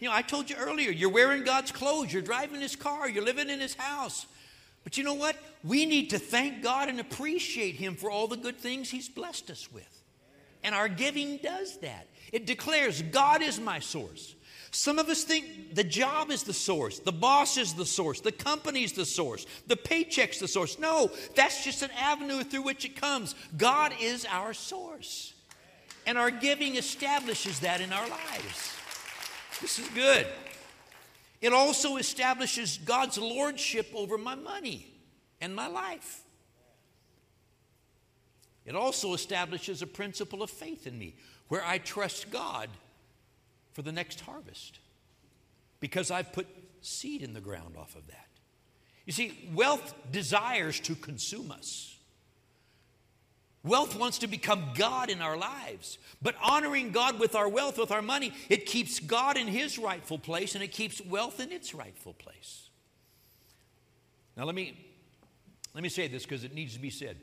[0.00, 3.24] You know, I told you earlier, you're wearing God's clothes, you're driving His car, you're
[3.24, 4.26] living in His house.
[4.84, 5.36] But you know what?
[5.62, 9.50] We need to thank God and appreciate Him for all the good things He's blessed
[9.50, 10.02] us with.
[10.64, 12.08] And our giving does that.
[12.32, 14.34] It declares, God is my source.
[14.74, 18.32] Some of us think the job is the source, the boss is the source, the
[18.32, 20.78] company's the source, the paycheck's the source.
[20.78, 23.34] No, that's just an avenue through which it comes.
[23.58, 25.34] God is our source.
[26.06, 28.74] And our giving establishes that in our lives.
[29.60, 30.26] This is good.
[31.42, 34.86] It also establishes God's lordship over my money
[35.40, 36.22] and my life.
[38.64, 41.14] It also establishes a principle of faith in me
[41.48, 42.70] where I trust God
[43.72, 44.78] for the next harvest
[45.80, 46.46] because I've put
[46.80, 48.28] seed in the ground off of that.
[49.06, 51.96] You see, wealth desires to consume us.
[53.64, 55.98] Wealth wants to become God in our lives.
[56.20, 60.18] But honoring God with our wealth, with our money, it keeps God in his rightful
[60.18, 62.70] place and it keeps wealth in its rightful place.
[64.36, 64.76] Now let me
[65.74, 67.16] let me say this because it needs to be said.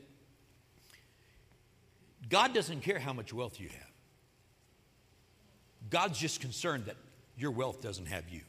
[2.28, 3.89] God doesn't care how much wealth you have.
[5.88, 6.96] God's just concerned that
[7.36, 8.42] your wealth doesn't have you.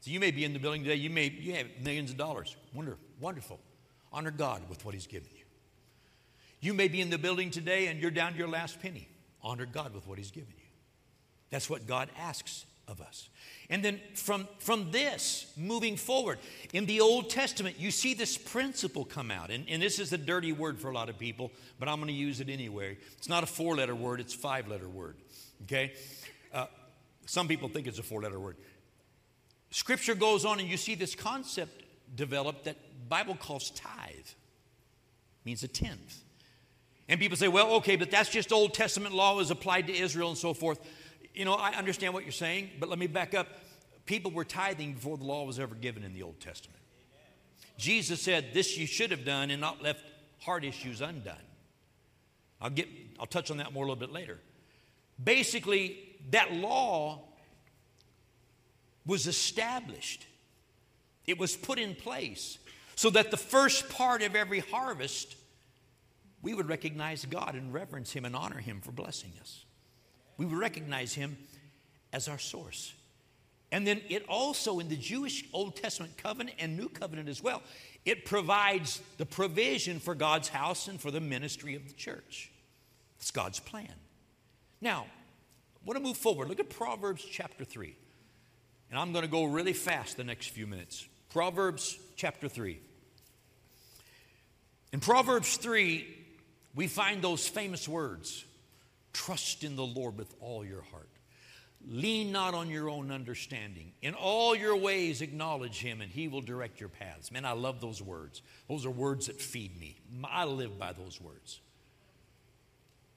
[0.00, 2.56] So you may be in the building today, you may you have millions of dollars.
[2.74, 3.58] Wonder, wonderful.
[4.12, 5.44] Honor God with what He's given you.
[6.60, 9.08] You may be in the building today and you're down to your last penny.
[9.42, 10.64] Honor God with what He's given you.
[11.50, 13.28] That's what God asks of us.
[13.70, 16.38] And then from, from this, moving forward,
[16.72, 19.50] in the Old Testament, you see this principle come out.
[19.50, 22.08] And, and this is a dirty word for a lot of people, but I'm going
[22.08, 22.98] to use it anyway.
[23.16, 25.16] It's not a four letter word, it's five letter word.
[25.62, 25.92] Okay?
[26.52, 26.66] Uh,
[27.26, 28.56] some people think it's a four letter word.
[29.70, 31.82] Scripture goes on, and you see this concept
[32.14, 32.76] developed that
[33.08, 34.28] Bible calls tithe.
[35.44, 36.22] means a tenth.
[37.08, 40.28] And people say, well, okay, but that's just Old Testament law was applied to Israel
[40.28, 40.78] and so forth
[41.34, 43.48] you know, I understand what you're saying, but let me back up.
[44.06, 46.80] People were tithing before the law was ever given in the Old Testament.
[47.76, 50.04] Jesus said, This you should have done and not left
[50.40, 51.36] heart issues undone.
[52.60, 54.38] I'll get I'll touch on that more a little bit later.
[55.22, 55.98] Basically,
[56.30, 57.22] that law
[59.06, 60.26] was established.
[61.26, 62.58] It was put in place
[62.96, 65.36] so that the first part of every harvest
[66.42, 69.63] we would recognize God and reverence him and honor him for blessing us.
[70.36, 71.36] We would recognize him
[72.12, 72.94] as our source.
[73.72, 77.62] And then it also, in the Jewish Old Testament covenant and New Covenant as well,
[78.04, 82.52] it provides the provision for God's house and for the ministry of the church.
[83.18, 83.92] It's God's plan.
[84.80, 86.48] Now, I want to move forward.
[86.48, 87.96] Look at Proverbs chapter 3.
[88.90, 91.08] And I'm going to go really fast the next few minutes.
[91.30, 92.78] Proverbs chapter 3.
[94.92, 96.06] In Proverbs 3,
[96.76, 98.44] we find those famous words
[99.14, 101.08] Trust in the Lord with all your heart.
[101.86, 103.92] Lean not on your own understanding.
[104.02, 107.30] In all your ways, acknowledge Him, and He will direct your paths.
[107.30, 108.42] Man, I love those words.
[108.68, 109.96] Those are words that feed me.
[110.24, 111.60] I live by those words.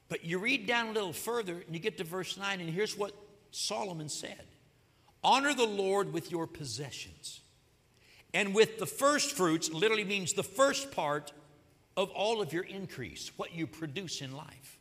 [0.10, 2.98] But you read down a little further, and you get to verse 9, and here's
[2.98, 3.14] what
[3.52, 4.44] Solomon said
[5.24, 7.42] Honor the Lord with your possessions,
[8.34, 11.32] and with the first fruits, literally means the first part
[11.96, 14.77] of all of your increase, what you produce in life.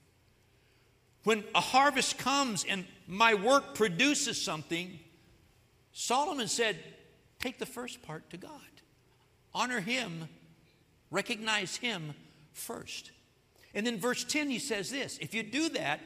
[1.27, 4.97] When a harvest comes and my work produces something,
[5.93, 6.79] Solomon said,
[7.41, 8.53] Take the first part to God.
[9.53, 10.29] Honor Him,
[11.11, 12.15] recognize Him
[12.53, 13.11] first.
[13.75, 15.99] And then verse 10, he says this If you do that,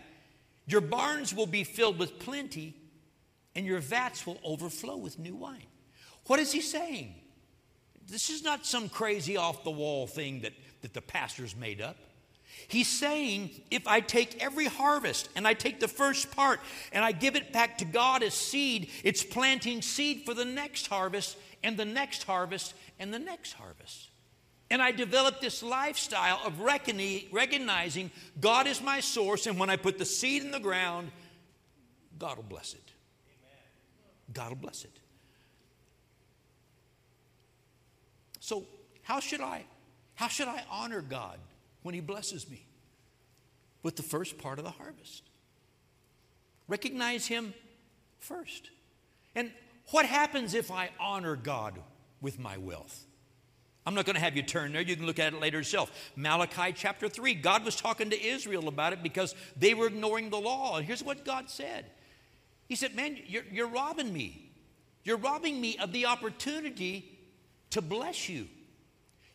[0.67, 2.75] your barns will be filled with plenty,
[3.55, 5.67] and your vats will overflow with new wine.
[6.29, 7.15] What is he saying?
[8.09, 11.99] This is not some crazy off the wall thing that, that the pastor's made up.
[12.69, 16.61] He's saying, if I take every harvest and I take the first part
[16.93, 20.87] and I give it back to God as seed, it's planting seed for the next
[20.87, 24.09] harvest and the next harvest and the next harvest.
[24.71, 29.99] And I developed this lifestyle of recognizing God is my source, and when I put
[29.99, 31.11] the seed in the ground,
[32.19, 32.93] God will bless it.
[34.33, 35.01] God will bless it.
[38.39, 38.65] So,
[39.03, 39.65] how should I
[40.15, 41.39] how should I honor God
[41.83, 42.67] when he blesses me?
[43.83, 45.23] With the first part of the harvest.
[46.69, 47.55] Recognize him
[48.19, 48.71] first.
[49.35, 49.51] And
[49.91, 51.79] what happens if I honor God
[52.21, 53.07] with my wealth?
[53.87, 54.83] I'm not going to have you turn there.
[54.83, 55.91] You can look at it later yourself.
[56.15, 57.35] Malachi chapter 3.
[57.35, 60.77] God was talking to Israel about it because they were ignoring the law.
[60.77, 61.87] And here's what God said
[62.69, 64.53] He said, Man, you're, you're robbing me.
[65.03, 67.19] You're robbing me of the opportunity
[67.71, 68.49] to bless you.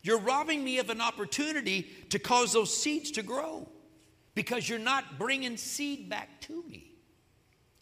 [0.06, 3.68] You're robbing me of an opportunity to cause those seeds to grow
[4.36, 6.92] because you're not bringing seed back to me.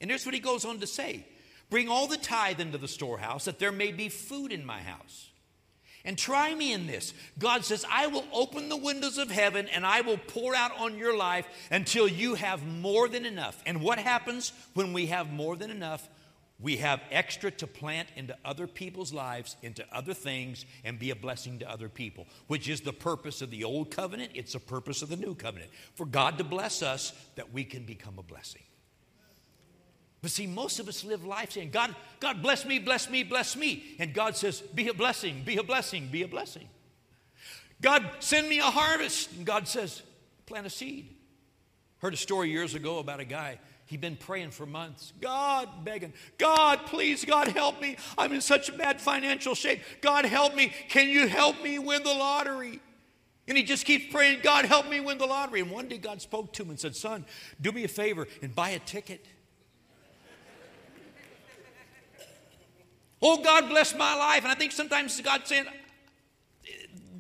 [0.00, 1.26] And here's what he goes on to say
[1.68, 5.28] Bring all the tithe into the storehouse that there may be food in my house.
[6.02, 7.12] And try me in this.
[7.38, 10.96] God says, I will open the windows of heaven and I will pour out on
[10.96, 13.62] your life until you have more than enough.
[13.66, 16.08] And what happens when we have more than enough?
[16.60, 21.16] We have extra to plant into other people's lives, into other things, and be a
[21.16, 24.32] blessing to other people, which is the purpose of the old covenant.
[24.34, 25.70] It's the purpose of the new covenant.
[25.94, 28.62] For God to bless us that we can become a blessing.
[30.22, 33.56] But see, most of us live life saying, God, God bless me, bless me, bless
[33.56, 33.96] me.
[33.98, 36.68] And God says, be a blessing, be a blessing, be a blessing.
[37.82, 39.32] God, send me a harvest.
[39.32, 40.00] And God says,
[40.46, 41.14] plant a seed.
[41.98, 43.58] Heard a story years ago about a guy.
[43.86, 45.12] He'd been praying for months.
[45.20, 47.96] God, begging, God, please, God, help me.
[48.16, 49.82] I'm in such bad financial shape.
[50.00, 50.72] God, help me.
[50.88, 52.80] Can you help me win the lottery?
[53.46, 55.60] And he just keeps praying, God, help me win the lottery.
[55.60, 57.26] And one day God spoke to him and said, Son,
[57.60, 59.26] do me a favor and buy a ticket.
[63.20, 64.42] Oh, God bless my life.
[64.42, 65.66] And I think sometimes God's saying,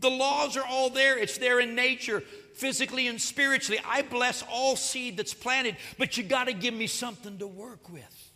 [0.00, 2.22] the laws are all there, it's there in nature,
[2.54, 3.80] physically and spiritually.
[3.86, 7.90] I bless all seed that's planted, but you got to give me something to work
[7.90, 8.32] with.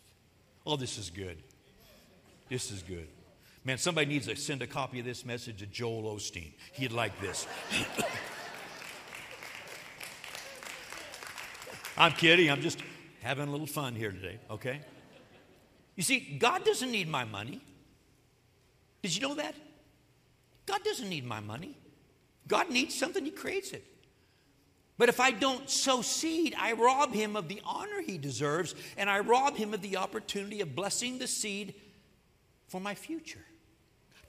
[0.66, 1.38] Oh, this is good.
[2.48, 3.08] This is good.
[3.64, 6.52] Man, somebody needs to send a copy of this message to Joel Osteen.
[6.72, 7.46] He'd like this.
[11.96, 12.50] I'm kidding.
[12.50, 12.78] I'm just
[13.20, 14.80] having a little fun here today, okay?
[15.96, 17.60] You see, God doesn't need my money.
[19.02, 19.54] Did you know that?
[20.64, 21.76] God doesn't need my money.
[22.46, 23.84] God needs something, He creates it.
[24.98, 29.08] But if I don't sow seed, I rob Him of the honor He deserves, and
[29.08, 31.74] I rob Him of the opportunity of blessing the seed
[32.66, 33.44] for my future.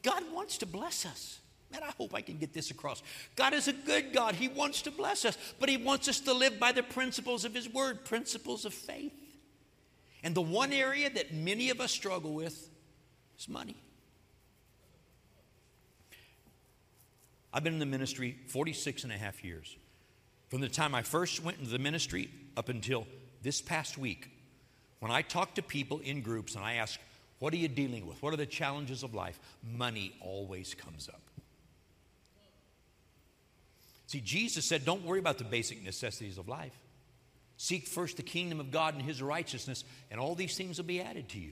[0.03, 1.39] God wants to bless us.
[1.71, 3.03] Man, I hope I can get this across.
[3.36, 4.36] God is a good God.
[4.36, 7.53] He wants to bless us, but He wants us to live by the principles of
[7.53, 9.13] His Word, principles of faith.
[10.23, 12.69] And the one area that many of us struggle with
[13.38, 13.77] is money.
[17.51, 19.75] I've been in the ministry 46 and a half years.
[20.50, 23.06] From the time I first went into the ministry up until
[23.42, 24.30] this past week,
[25.00, 27.00] when I talk to people in groups and I ask,
[27.38, 28.22] What are you dealing with?
[28.22, 29.40] What are the challenges of life?
[29.64, 31.22] Money always comes up.
[34.08, 36.74] See, Jesus said, Don't worry about the basic necessities of life.
[37.58, 41.02] Seek first the kingdom of God and his righteousness, and all these things will be
[41.02, 41.52] added to you.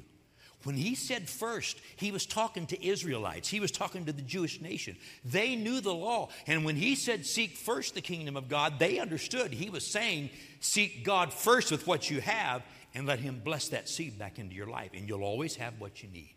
[0.67, 3.47] When he said first, he was talking to Israelites.
[3.47, 4.97] He was talking to the Jewish nation.
[5.23, 6.27] They knew the law.
[6.45, 9.53] And when he said, Seek first the kingdom of God, they understood.
[9.53, 13.87] He was saying, Seek God first with what you have and let him bless that
[13.87, 16.35] seed back into your life, and you'll always have what you need.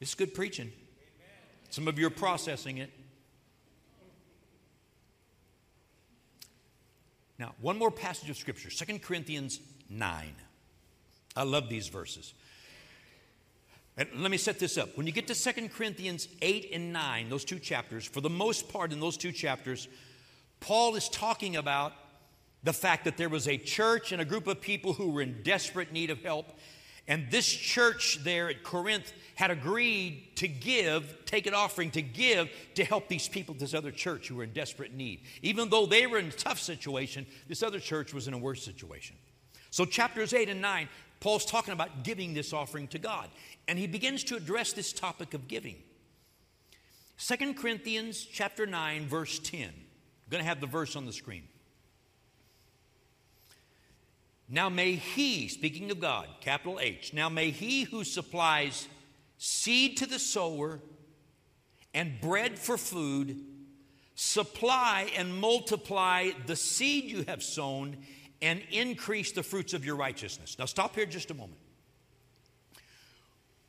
[0.00, 0.72] It's good preaching.
[1.68, 2.90] Some of you are processing it.
[7.38, 9.60] Now, one more passage of Scripture, 2 Corinthians
[9.90, 10.34] 9.
[11.36, 12.32] I love these verses.
[13.98, 14.96] And let me set this up.
[14.96, 18.68] When you get to 2 Corinthians 8 and 9, those two chapters, for the most
[18.68, 19.88] part in those two chapters,
[20.60, 21.92] Paul is talking about
[22.62, 25.42] the fact that there was a church and a group of people who were in
[25.42, 26.46] desperate need of help,
[27.08, 32.50] and this church there at Corinth had agreed to give, take an offering to give
[32.74, 35.22] to help these people, this other church who were in desperate need.
[35.42, 38.62] Even though they were in a tough situation, this other church was in a worse
[38.62, 39.16] situation.
[39.70, 40.88] So, chapters 8 and 9,
[41.20, 43.28] Paul's talking about giving this offering to God.
[43.68, 45.76] And he begins to address this topic of giving.
[47.18, 49.62] 2 Corinthians chapter 9, verse 10.
[49.62, 49.72] I'm
[50.30, 51.44] going to have the verse on the screen.
[54.48, 58.88] Now may he, speaking of God, capital H, now may he who supplies
[59.36, 60.80] seed to the sower
[61.92, 63.44] and bread for food
[64.14, 67.96] supply and multiply the seed you have sown
[68.42, 70.56] and increase the fruits of your righteousness.
[70.58, 71.60] Now stop here just a moment.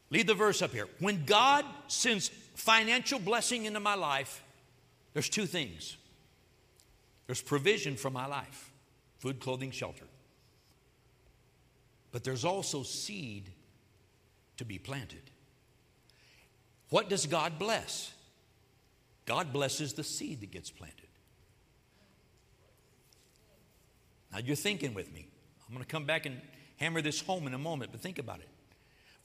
[0.09, 0.87] Leave the verse up here.
[0.99, 4.43] When God sends financial blessing into my life,
[5.13, 5.97] There's two things
[7.25, 8.71] there's provision for my life
[9.19, 10.05] food, clothing, shelter.
[12.11, 13.51] But there's also seed
[14.57, 15.21] to be planted.
[16.89, 18.13] What does God bless?
[19.25, 21.07] God blesses the seed that gets planted.
[24.31, 25.27] Now you're thinking with me.
[25.67, 26.41] I'm going to come back and
[26.77, 28.49] hammer this home in a moment, but think about it.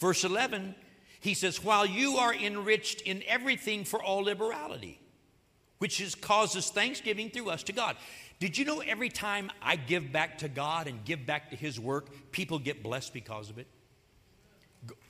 [0.05, 0.74] Verse 11,
[1.20, 5.00] he says, While you are enriched in everything for all liberality,
[5.78, 7.96] which is, causes thanksgiving through us to God.
[8.38, 11.80] Did you know every time I give back to God and give back to His
[11.80, 13.66] work, people get blessed because of it?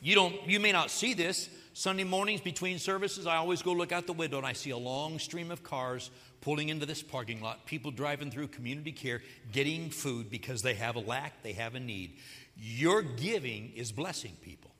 [0.00, 1.48] You don't you may not see this.
[1.72, 4.78] Sunday mornings between services, I always go look out the window and I see a
[4.78, 9.90] long stream of cars pulling into this parking lot, people driving through community care, getting
[9.90, 12.18] food because they have a lack, they have a need.
[12.56, 14.70] Your giving is blessing people.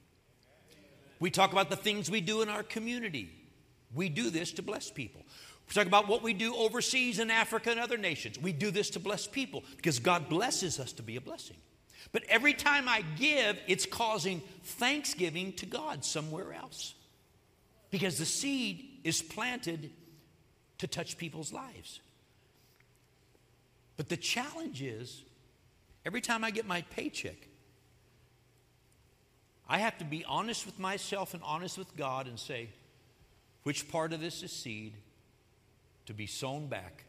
[1.25, 3.31] We talk about the things we do in our community.
[3.95, 5.23] We do this to bless people.
[5.67, 8.39] We talk about what we do overseas in Africa and other nations.
[8.39, 11.57] We do this to bless people because God blesses us to be a blessing.
[12.13, 16.93] But every time I give, it's causing thanksgiving to God somewhere else.
[17.91, 19.93] Because the seed is planted
[20.77, 22.01] to touch people's lives.
[23.97, 25.23] But the challenge is
[26.05, 27.49] every time I get my paycheck,
[29.69, 32.69] I have to be honest with myself and honest with God and say,
[33.63, 34.95] which part of this is seed
[36.07, 37.05] to be sown back,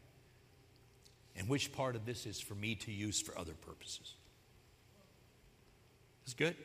[1.36, 4.14] and which part of this is for me to use for other purposes.
[6.26, 6.56] Is good?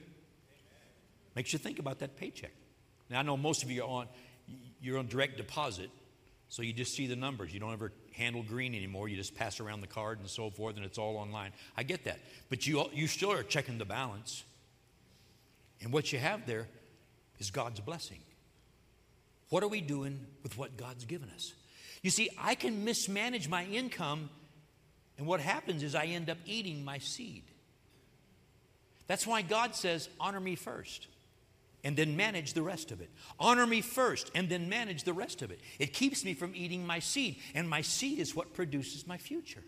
[1.35, 2.53] Makes you think about that paycheck.
[3.09, 4.07] Now I know most of you are on
[4.81, 5.89] you're on direct deposit,
[6.49, 7.53] so you just see the numbers.
[7.53, 9.07] You don't ever handle green anymore.
[9.07, 11.51] You just pass around the card and so forth, and it's all online.
[11.77, 12.19] I get that,
[12.49, 14.43] but you you still are checking the balance,
[15.81, 16.67] and what you have there
[17.39, 18.19] is God's blessing.
[19.49, 21.53] What are we doing with what God's given us?
[22.01, 24.29] You see, I can mismanage my income,
[25.17, 27.43] and what happens is I end up eating my seed.
[29.07, 31.07] That's why God says, honor me first
[31.83, 33.09] and then manage the rest of it.
[33.39, 35.59] Honor me first and then manage the rest of it.
[35.79, 39.63] It keeps me from eating my seed, and my seed is what produces my future.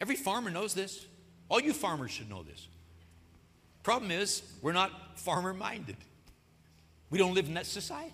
[0.00, 1.06] Every farmer knows this.
[1.48, 2.68] All you farmers should know this.
[3.84, 5.98] Problem is, we're not farmer minded.
[7.10, 8.12] We don't live in that society.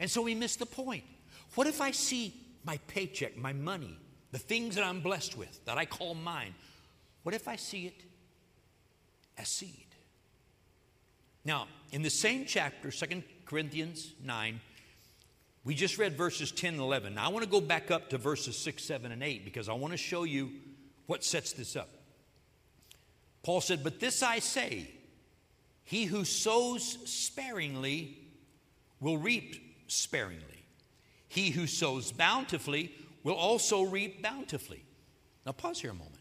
[0.00, 1.04] And so we miss the point.
[1.54, 2.34] What if I see
[2.64, 3.98] my paycheck, my money,
[4.32, 6.54] the things that I'm blessed with, that I call mine,
[7.22, 8.02] what if I see it
[9.36, 9.86] as seed?
[11.44, 14.60] Now, in the same chapter, 2 Corinthians 9,
[15.62, 17.16] we just read verses 10 and 11.
[17.16, 19.74] Now, I want to go back up to verses 6, 7, and 8 because I
[19.74, 20.50] want to show you
[21.06, 21.95] what sets this up.
[23.46, 24.90] Paul said, But this I say,
[25.84, 28.18] he who sows sparingly
[28.98, 30.64] will reap sparingly.
[31.28, 32.92] He who sows bountifully
[33.22, 34.82] will also reap bountifully.
[35.44, 36.16] Now, pause here a moment.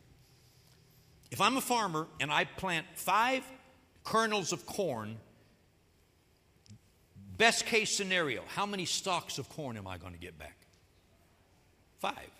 [1.31, 3.43] If I'm a farmer and I plant five
[4.03, 5.17] kernels of corn,
[7.39, 10.57] best case scenario, how many stalks of corn am I going to get back?
[11.97, 12.34] Five.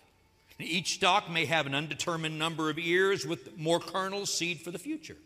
[0.58, 4.78] Each stalk may have an undetermined number of ears with more kernels, seed for the
[4.78, 5.16] future.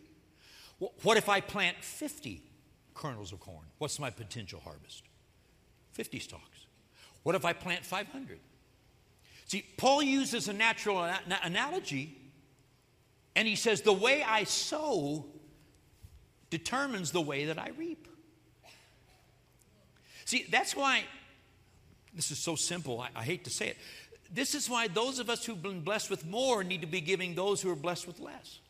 [1.03, 2.43] What if I plant 50
[2.95, 3.66] kernels of corn?
[3.78, 5.05] What's my potential harvest?
[5.93, 6.66] 50 stalks.
[7.22, 8.41] What if I plant 500?
[9.47, 11.07] See, Paul uses a natural
[11.43, 12.16] analogy,
[13.37, 15.26] and he says, The way I sow
[16.51, 18.09] determines the way that I reap.
[20.24, 21.05] See, that's why,
[22.14, 23.76] this is so simple, I, I hate to say it.
[24.33, 27.35] This is why those of us who've been blessed with more need to be giving
[27.35, 28.61] those who are blessed with less.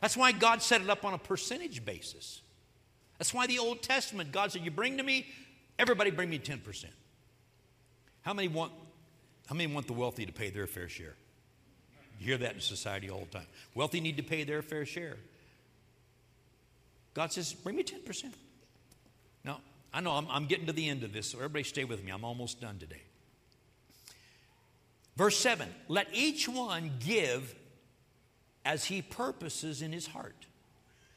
[0.00, 2.40] That's why God set it up on a percentage basis.
[3.18, 5.26] That's why the Old Testament, God said, You bring to me,
[5.78, 6.86] everybody bring me 10%.
[8.22, 8.72] How many want,
[9.46, 11.14] how many want the wealthy to pay their fair share?
[12.20, 13.46] You hear that in society all the time.
[13.74, 15.16] Wealthy need to pay their fair share.
[17.14, 18.24] God says, bring me 10%.
[19.44, 19.60] Now,
[19.92, 22.12] I know I'm, I'm getting to the end of this, so everybody stay with me.
[22.12, 23.02] I'm almost done today.
[25.18, 27.54] Verse 7 Let each one give
[28.64, 30.46] as he purposes in his heart,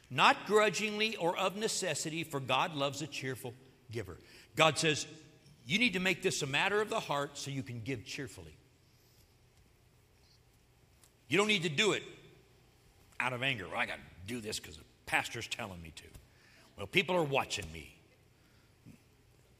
[0.09, 3.53] not grudgingly or of necessity, for God loves a cheerful
[3.91, 4.17] giver.
[4.55, 5.05] God says,
[5.65, 8.57] You need to make this a matter of the heart so you can give cheerfully.
[11.29, 12.03] You don't need to do it
[13.19, 13.67] out of anger.
[13.69, 16.03] Well, I got to do this because the pastor's telling me to.
[16.75, 17.95] Well, people are watching me.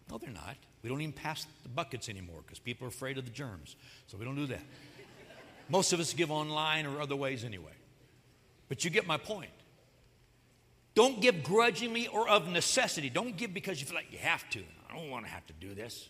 [0.10, 0.58] No, they're not.
[0.84, 3.75] We don't even pass the buckets anymore because people are afraid of the germs.
[4.07, 4.63] So we don't do that.
[5.69, 7.71] Most of us give online or other ways anyway.
[8.67, 9.51] But you get my point.
[10.95, 13.09] Don't give grudgingly or of necessity.
[13.09, 14.63] Don't give because you feel like you have to.
[14.89, 16.09] I don't want to have to do this.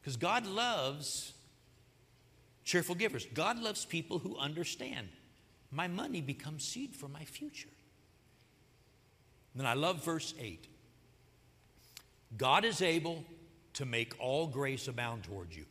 [0.00, 1.32] Because God loves
[2.64, 3.26] cheerful givers.
[3.34, 5.08] God loves people who understand
[5.70, 7.68] my money becomes seed for my future.
[9.52, 10.66] And then I love verse 8.
[12.36, 13.24] God is able
[13.78, 15.64] to make all grace abound towards you.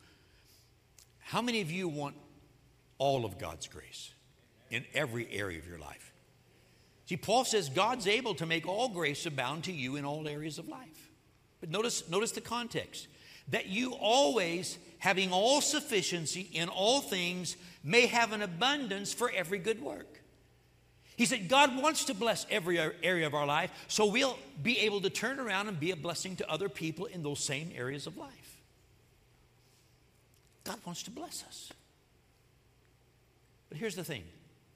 [1.18, 2.14] How many of you want
[2.96, 4.12] all of God's grace
[4.70, 6.14] in every area of your life?
[7.04, 10.58] See, Paul says God's able to make all grace abound to you in all areas
[10.58, 11.10] of life.
[11.60, 13.08] But notice, notice the context
[13.48, 19.58] that you always, having all sufficiency in all things, may have an abundance for every
[19.58, 20.17] good work.
[21.18, 25.00] He said, God wants to bless every area of our life, so we'll be able
[25.00, 28.16] to turn around and be a blessing to other people in those same areas of
[28.16, 28.60] life.
[30.62, 31.72] God wants to bless us.
[33.68, 34.22] But here's the thing.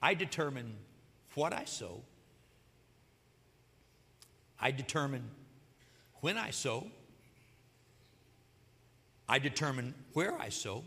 [0.01, 0.75] I determine
[1.35, 2.01] what I sow,
[4.59, 5.23] I determine
[6.19, 6.87] when I sow,
[9.29, 10.83] I determine where I sow,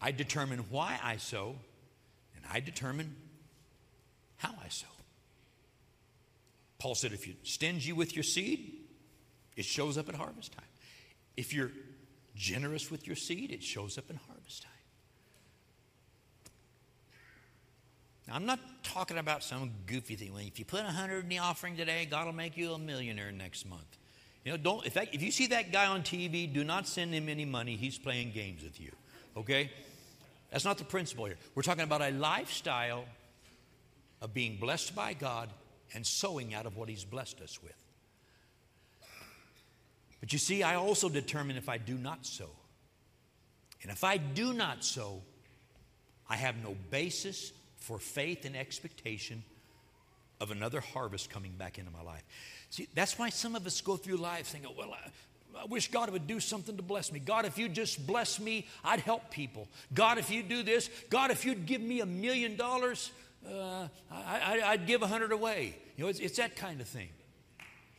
[0.00, 1.56] I determine why I sow,
[2.34, 3.14] and I determine
[4.40, 4.86] how I sow.
[6.78, 8.72] Paul said, if you're stingy with your seed,
[9.54, 10.64] it shows up at harvest time.
[11.36, 11.70] If you're
[12.34, 14.72] generous with your seed, it shows up in harvest time.
[18.26, 20.32] Now, I'm not talking about some goofy thing.
[20.32, 22.78] Well, if you put a hundred in the offering today, God will make you a
[22.78, 23.98] millionaire next month.
[24.44, 27.12] You know, don't if, that, if you see that guy on TV, do not send
[27.12, 27.76] him any money.
[27.76, 28.92] He's playing games with you.
[29.36, 29.70] Okay?
[30.50, 31.36] That's not the principle here.
[31.54, 33.04] We're talking about a lifestyle
[34.20, 35.48] of being blessed by God
[35.94, 37.74] and sowing out of what He's blessed us with.
[40.20, 42.50] But you see, I also determine if I do not sow.
[43.82, 45.22] And if I do not sow,
[46.28, 49.42] I have no basis for faith and expectation
[50.40, 52.22] of another harvest coming back into my life.
[52.68, 56.10] See, that's why some of us go through life thinking, well, I, I wish God
[56.10, 57.18] would do something to bless me.
[57.18, 59.68] God, if you just bless me, I'd help people.
[59.92, 63.10] God, if you do this, God, if you'd give me a million dollars,
[63.48, 65.76] uh, I, would give a hundred away.
[65.96, 67.08] You know, it's, it's that kind of thing.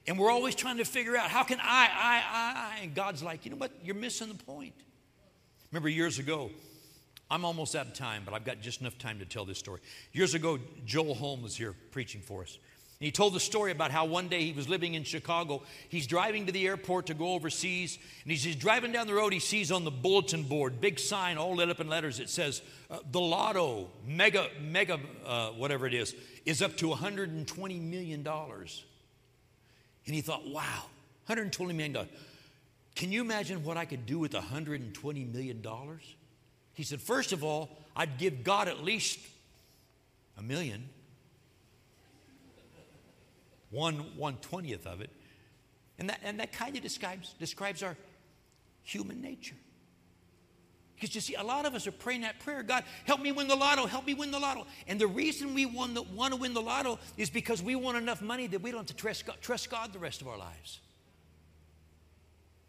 [0.07, 2.83] And we're always trying to figure out how can I, I, I, I.
[2.83, 3.71] And God's like, you know what?
[3.83, 4.73] You're missing the point.
[5.71, 6.49] Remember years ago,
[7.29, 9.79] I'm almost out of time, but I've got just enough time to tell this story.
[10.11, 12.57] Years ago, Joel Holm was here preaching for us.
[13.01, 15.63] And he told the story about how one day he was living in Chicago.
[15.89, 19.33] He's driving to the airport to go overseas, and he's, driving down the road.
[19.33, 22.19] He sees on the bulletin board, big sign, all lit up in letters.
[22.19, 26.13] It says, uh, "The Lotto, mega, mega, uh, whatever it is,
[26.45, 28.83] is up to 120 million dollars."
[30.05, 30.83] And he thought, "Wow,
[31.25, 32.09] 120 million dollars.
[32.93, 36.03] Can you imagine what I could do with 120 million dollars?"
[36.75, 39.17] He said, first of all, I'd give God at least
[40.37, 40.87] a million."
[43.71, 45.09] One one twentieth of it.
[45.97, 47.95] And that, and that kind of describes, describes our
[48.83, 49.55] human nature.
[50.95, 53.47] Because you see, a lot of us are praying that prayer God, help me win
[53.47, 54.67] the lotto, help me win the lotto.
[54.87, 57.97] And the reason we want to, want to win the lotto is because we want
[57.97, 60.37] enough money that we don't have to trust God, trust God the rest of our
[60.37, 60.79] lives.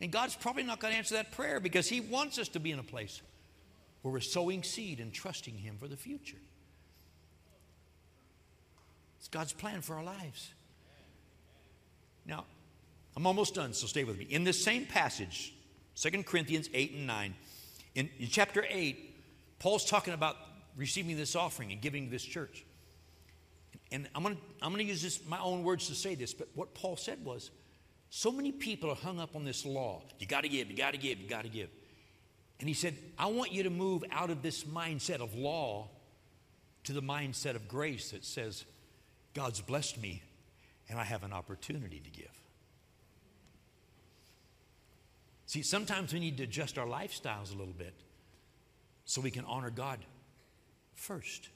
[0.01, 2.71] And God's probably not going to answer that prayer because He wants us to be
[2.71, 3.21] in a place
[4.01, 6.39] where we're sowing seed and trusting Him for the future.
[9.19, 10.51] It's God's plan for our lives.
[12.27, 12.45] Now,
[13.17, 14.27] I'm almost done, so stay with me.
[14.31, 15.55] In this same passage,
[15.97, 17.35] 2 Corinthians 8 and 9,
[17.95, 20.37] in, in chapter 8, Paul's talking about
[20.77, 22.65] receiving this offering and giving to this church.
[23.91, 26.33] And I'm going to I'm going to use this, my own words to say this,
[26.33, 27.51] but what Paul said was
[28.09, 30.03] so many people are hung up on this law.
[30.19, 31.69] You got to give, you got to give, you got to give.
[32.61, 35.89] And he said, I want you to move out of this mindset of law
[36.85, 38.65] to the mindset of grace that says,
[39.35, 40.23] God's blessed me
[40.93, 42.43] and I have an opportunity to give.
[45.47, 47.95] See, sometimes we need to adjust our lifestyles a little bit
[49.07, 49.99] so we can honor God
[50.95, 51.49] first.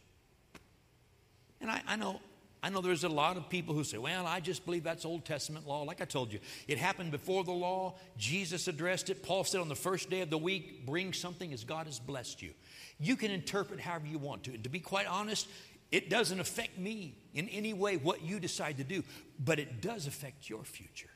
[1.60, 2.20] And I, I, know,
[2.62, 5.26] I know there's a lot of people who say, well, I just believe that's Old
[5.26, 5.82] Testament law.
[5.82, 7.96] Like I told you, it happened before the law.
[8.16, 9.22] Jesus addressed it.
[9.22, 12.40] Paul said on the first day of the week, bring something as God has blessed
[12.40, 12.52] you.
[12.98, 14.54] You can interpret however you want to.
[14.54, 15.46] And to be quite honest,
[15.92, 19.02] it doesn't affect me in any way what you decide to do,
[19.38, 21.10] but it does affect your future.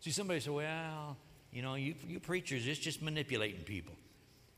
[0.00, 1.16] See, somebody say, well,
[1.52, 3.94] you know, you, you preachers, it's just manipulating people.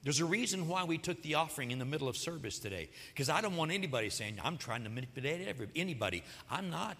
[0.03, 3.29] There's a reason why we took the offering in the middle of service today, because
[3.29, 6.25] I don't want anybody saying, I'm trying to manipulate every, anybody.
[6.51, 6.97] I'm not.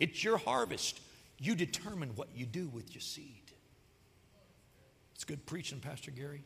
[0.00, 1.00] It's your harvest.
[1.38, 3.42] You determine what you do with your seed.
[5.14, 6.42] It's good preaching, Pastor Gary.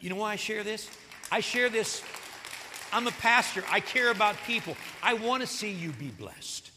[0.00, 0.90] You know why I share this?
[1.32, 2.02] I share this
[2.92, 3.64] I'm a pastor.
[3.70, 4.76] I care about people.
[5.02, 6.70] I want to see you be blessed.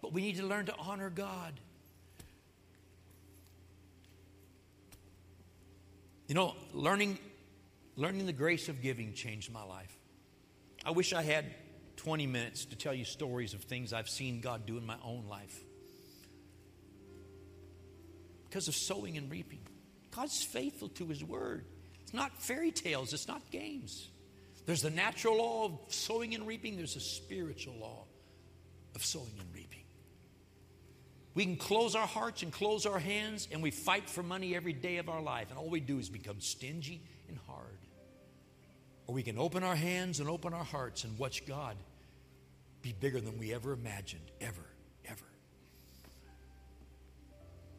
[0.00, 1.52] But we need to learn to honor God.
[6.28, 7.18] You know, learning,
[7.96, 9.96] learning the grace of giving changed my life.
[10.84, 11.46] I wish I had
[11.96, 15.24] 20 minutes to tell you stories of things I've seen God do in my own
[15.28, 15.58] life.
[18.48, 19.60] Because of sowing and reaping.
[20.14, 21.64] God's faithful to His word.
[22.02, 24.08] It's not fairy tales, it's not games.
[24.68, 28.04] There's the natural law of sowing and reaping, there's a spiritual law
[28.94, 29.84] of sowing and reaping.
[31.32, 34.74] We can close our hearts and close our hands, and we fight for money every
[34.74, 37.00] day of our life, and all we do is become stingy
[37.30, 37.78] and hard.
[39.06, 41.74] Or we can open our hands and open our hearts and watch God
[42.82, 44.66] be bigger than we ever imagined, ever,
[45.06, 45.24] ever.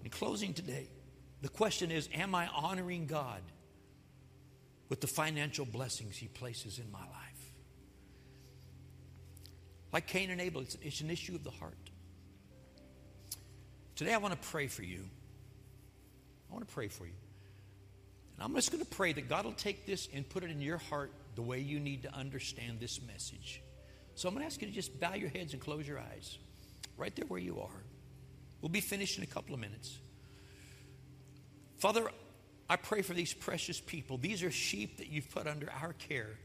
[0.04, 0.90] In closing today,
[1.44, 3.44] the question is Am I honoring God
[4.90, 7.52] with the financial blessings He places in my life?
[9.92, 11.74] Like Cain and Abel, it's, it's an issue of the heart.
[13.96, 15.04] Today, I want to pray for you.
[16.50, 17.14] I want to pray for you.
[18.36, 20.62] And I'm just going to pray that God will take this and put it in
[20.62, 23.62] your heart the way you need to understand this message.
[24.16, 26.38] So I'm going to ask you to just bow your heads and close your eyes
[26.98, 27.84] right there where you are.
[28.62, 29.98] We'll be finished in a couple of minutes.
[31.78, 32.10] Father,
[32.70, 34.17] I pray for these precious people.
[34.17, 36.38] These are sheep that you've put under our care.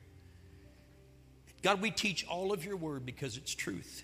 [1.62, 4.02] God, we teach all of your word because it's truth.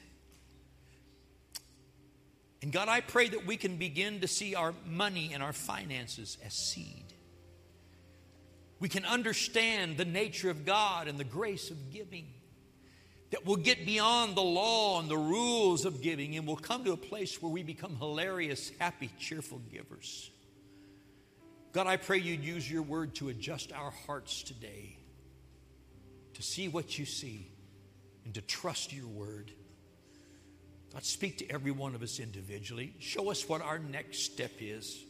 [2.63, 6.37] And God, I pray that we can begin to see our money and our finances
[6.45, 7.15] as seed.
[8.81, 12.27] We can understand the nature of God and the grace of giving.
[13.31, 16.93] That we'll get beyond the law and the rules of giving and we'll come to
[16.93, 20.31] a place where we become hilarious, happy, cheerful givers.
[21.73, 24.97] God, I pray you'd use your word to adjust our hearts today,
[26.35, 27.51] to see what you see,
[28.25, 29.53] and to trust your word.
[30.93, 32.95] God, speak to every one of us individually.
[32.99, 35.01] Show us what our next step is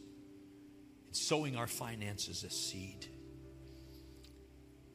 [1.09, 3.07] in sowing our finances as seed.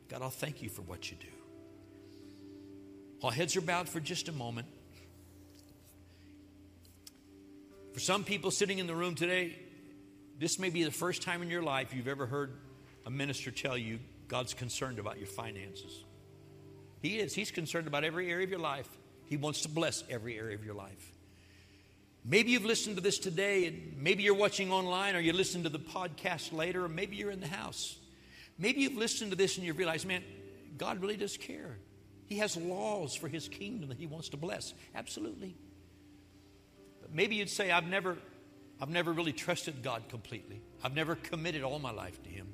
[0.07, 1.27] God, I'll thank you for what you do.
[3.21, 4.67] While heads are bowed for just a moment,
[7.93, 9.57] for some people sitting in the room today,
[10.39, 12.51] this may be the first time in your life you've ever heard
[13.05, 16.03] a minister tell you God's concerned about your finances.
[17.01, 17.33] He is.
[17.33, 18.89] He's concerned about every area of your life.
[19.27, 21.13] He wants to bless every area of your life.
[22.23, 25.69] Maybe you've listened to this today, and maybe you're watching online, or you listen to
[25.69, 27.97] the podcast later, or maybe you're in the house.
[28.57, 30.23] Maybe you've listened to this and you've realized, man,
[30.77, 31.77] God really does care.
[32.25, 34.73] He has laws for His kingdom that He wants to bless.
[34.95, 35.55] Absolutely.
[37.01, 38.17] But maybe you'd say, I've never
[38.81, 40.61] I've never really trusted God completely.
[40.83, 42.47] I've never committed all my life to Him.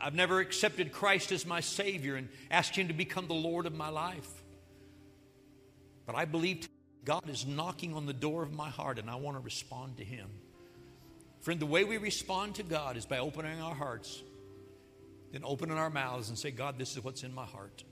[0.00, 3.74] I've never accepted Christ as my Savior and asked Him to become the Lord of
[3.74, 4.28] my life.
[6.04, 6.68] But I believe
[7.04, 10.04] God is knocking on the door of my heart and I want to respond to
[10.04, 10.28] Him.
[11.40, 14.22] Friend, the way we respond to God is by opening our hearts,
[15.32, 17.84] then opening our mouths and say, God, this is what's in my heart.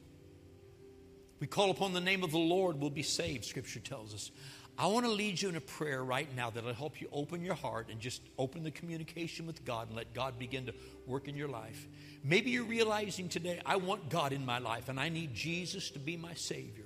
[1.40, 4.30] We call upon the name of the Lord, we'll be saved, Scripture tells us.
[4.78, 7.54] I want to lead you in a prayer right now that'll help you open your
[7.54, 10.74] heart and just open the communication with God and let God begin to
[11.06, 11.86] work in your life.
[12.22, 15.98] Maybe you're realizing today, I want God in my life and I need Jesus to
[15.98, 16.84] be my Savior.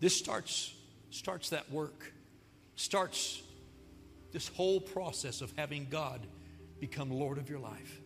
[0.00, 0.74] This starts,
[1.10, 2.12] starts that work,
[2.74, 3.40] starts
[4.32, 6.20] this whole process of having God
[6.80, 8.00] become Lord of your life.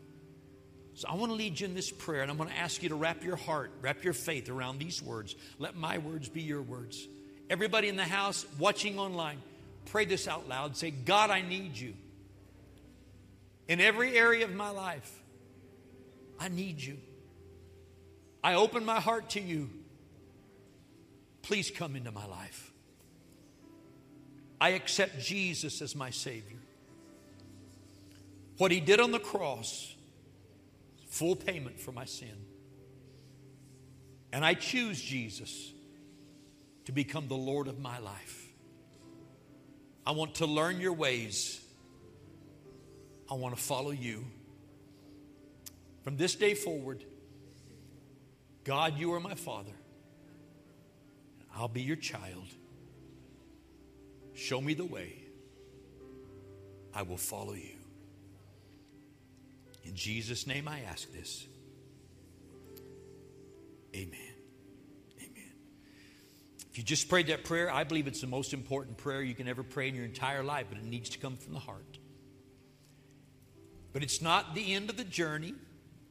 [0.95, 2.91] So I want to lead you in this prayer and I'm going to ask you
[2.91, 5.35] to wrap your heart, wrap your faith around these words.
[5.59, 7.09] Let my words be your words.
[7.53, 9.37] Everybody in the house, watching online,
[9.85, 10.75] pray this out loud.
[10.75, 11.93] Say, God, I need you.
[13.69, 15.21] In every area of my life,
[16.41, 16.97] I need you.
[18.43, 19.69] I open my heart to you.
[21.43, 22.73] Please come into my life.
[24.59, 26.57] I accept Jesus as my Savior.
[28.57, 29.95] What He did on the cross,
[31.07, 32.47] full payment for my sin.
[34.33, 35.72] And I choose Jesus
[36.87, 38.47] to become the Lord of my life.
[40.07, 41.61] I want to learn your ways.
[43.31, 44.25] I want to follow you.
[46.03, 47.05] From this day forward,
[48.65, 49.73] God, you are my Father.
[51.55, 52.47] I'll be your child.
[54.35, 55.15] Show me the way.
[56.95, 57.77] I will follow you.
[59.85, 61.47] In Jesus' name I ask this.
[63.95, 64.32] Amen.
[66.73, 69.47] If you just prayed that prayer, I believe it's the most important prayer you can
[69.47, 71.99] ever pray in your entire life, but it needs to come from the heart.
[73.93, 75.53] But it's not the end of the journey.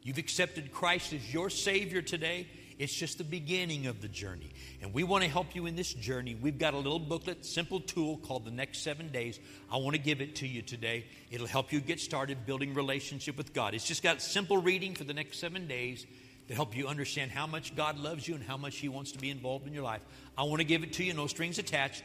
[0.03, 2.47] You've accepted Christ as your Savior today.
[2.78, 4.51] It's just the beginning of the journey.
[4.84, 6.36] And we want to help you in this journey.
[6.36, 9.39] We've got a little booklet, simple tool called The Next Seven Days.
[9.72, 11.07] I want to give it to you today.
[11.32, 13.74] It'll help you get started building relationship with God.
[13.74, 16.05] It's just got simple reading for the next seven days
[16.48, 19.20] to help you understand how much God loves you and how much He wants to
[19.20, 20.02] be involved in your life.
[20.38, 22.04] I want to give it to you, no strings attached.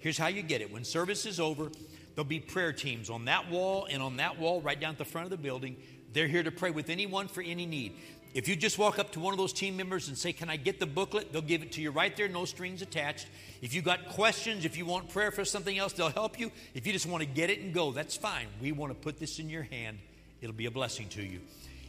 [0.00, 0.72] Here's how you get it.
[0.72, 1.70] When service is over,
[2.14, 5.04] there'll be prayer teams on that wall and on that wall right down at the
[5.04, 5.76] front of the building.
[6.12, 7.94] They're here to pray with anyone for any need.
[8.34, 10.56] If you just walk up to one of those team members and say, Can I
[10.56, 11.32] get the booklet?
[11.32, 13.26] They'll give it to you right there, no strings attached.
[13.62, 16.52] If you've got questions, if you want prayer for something else, they'll help you.
[16.74, 18.46] If you just want to get it and go, that's fine.
[18.60, 19.98] We want to put this in your hand,
[20.40, 21.40] it'll be a blessing to you.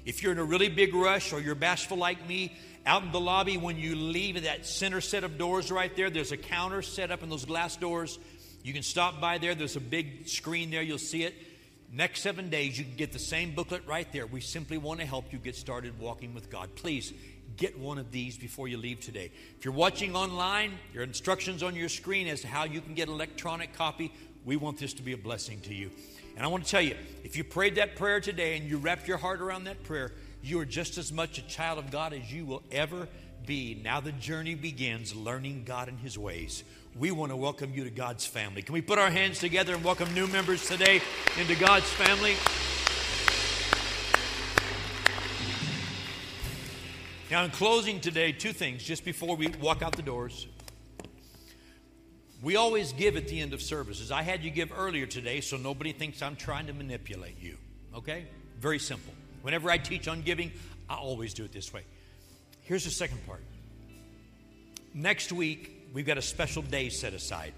[0.06, 3.20] If you're in a really big rush or you're bashful like me, out in the
[3.20, 7.12] lobby, when you leave that center set of doors right there, there's a counter set
[7.12, 8.18] up in those glass doors.
[8.64, 9.56] You can stop by there.
[9.56, 10.82] There's a big screen there.
[10.82, 11.36] You'll see it.
[11.91, 14.28] Next seven days, you can get the same booklet right there.
[14.28, 16.76] We simply want to help you get started walking with God.
[16.76, 17.14] Please
[17.58, 19.32] get one of these before you leave today.
[19.58, 23.08] If you're watching online, your instructions on your screen as to how you can get
[23.08, 24.12] electronic copy.
[24.45, 25.91] We want this to be a blessing to you.
[26.40, 29.10] And I want to tell you, if you prayed that prayer today and you wrapped
[29.10, 32.32] your heart around that prayer, you are just as much a child of God as
[32.32, 33.10] you will ever
[33.46, 33.78] be.
[33.84, 36.64] Now the journey begins learning God and His ways.
[36.98, 38.62] We want to welcome you to God's family.
[38.62, 41.02] Can we put our hands together and welcome new members today
[41.38, 42.36] into God's family?
[47.30, 50.48] Now, in closing today, two things just before we walk out the doors.
[52.42, 54.12] We always give at the end of services.
[54.12, 57.58] I had you give earlier today so nobody thinks I'm trying to manipulate you.
[57.94, 58.26] Okay?
[58.60, 59.14] Very simple.
[59.42, 60.52] Whenever I teach on giving,
[60.90, 61.84] I always do it this way.
[62.62, 63.42] Here's the second part.
[64.94, 67.54] Next week, we've got a special day set aside.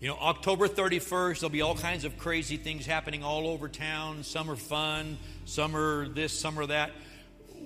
[0.00, 4.22] You know, October 31st, there'll be all kinds of crazy things happening all over town.
[4.22, 6.92] Some are fun, some are this, some are that.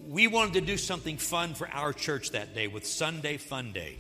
[0.09, 3.97] We wanted to do something fun for our church that day with Sunday Fun Day.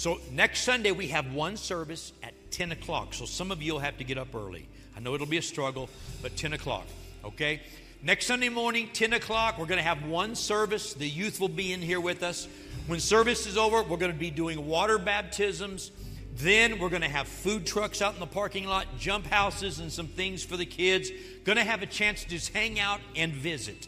[0.00, 3.12] So next Sunday, we have one service at 10 o'clock.
[3.12, 4.66] So some of you will have to get up early.
[4.96, 5.90] I know it'll be a struggle,
[6.22, 6.86] but 10 o'clock,
[7.22, 7.60] okay?
[8.02, 10.94] Next Sunday morning, 10 o'clock, we're going to have one service.
[10.94, 12.48] The youth will be in here with us.
[12.86, 15.90] When service is over, we're going to be doing water baptisms.
[16.34, 19.92] Then we're going to have food trucks out in the parking lot, jump houses, and
[19.92, 21.10] some things for the kids.
[21.44, 23.86] Going to have a chance to just hang out and visit.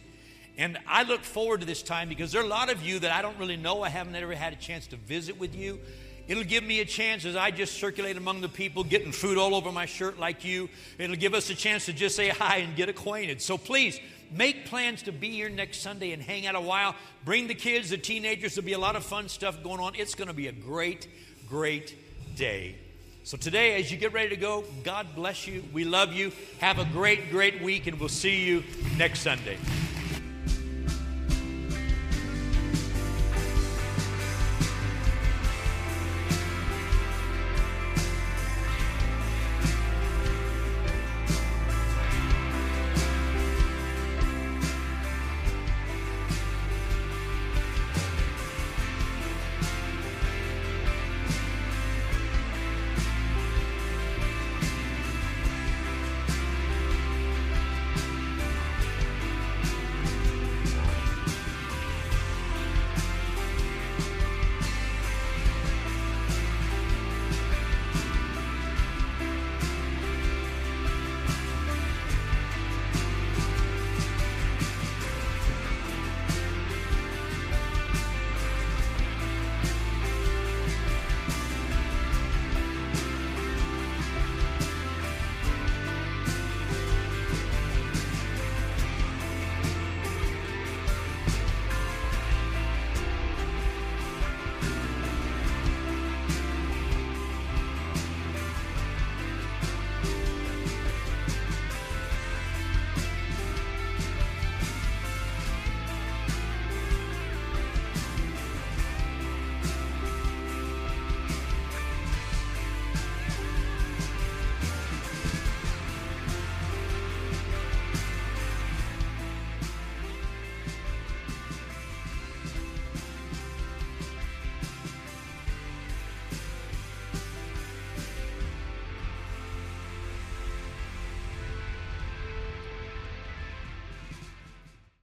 [0.58, 3.10] And I look forward to this time because there are a lot of you that
[3.10, 3.82] I don't really know.
[3.82, 5.80] I haven't ever had a chance to visit with you.
[6.28, 9.54] It'll give me a chance as I just circulate among the people, getting food all
[9.54, 10.68] over my shirt like you.
[10.98, 13.42] It'll give us a chance to just say hi and get acquainted.
[13.42, 13.98] So please
[14.30, 16.94] make plans to be here next Sunday and hang out a while.
[17.24, 18.54] Bring the kids, the teenagers.
[18.54, 19.94] There'll be a lot of fun stuff going on.
[19.94, 21.08] It's going to be a great,
[21.48, 21.96] great
[22.36, 22.76] day.
[23.24, 25.62] So today, as you get ready to go, God bless you.
[25.72, 26.32] We love you.
[26.60, 28.64] Have a great, great week, and we'll see you
[28.96, 29.58] next Sunday.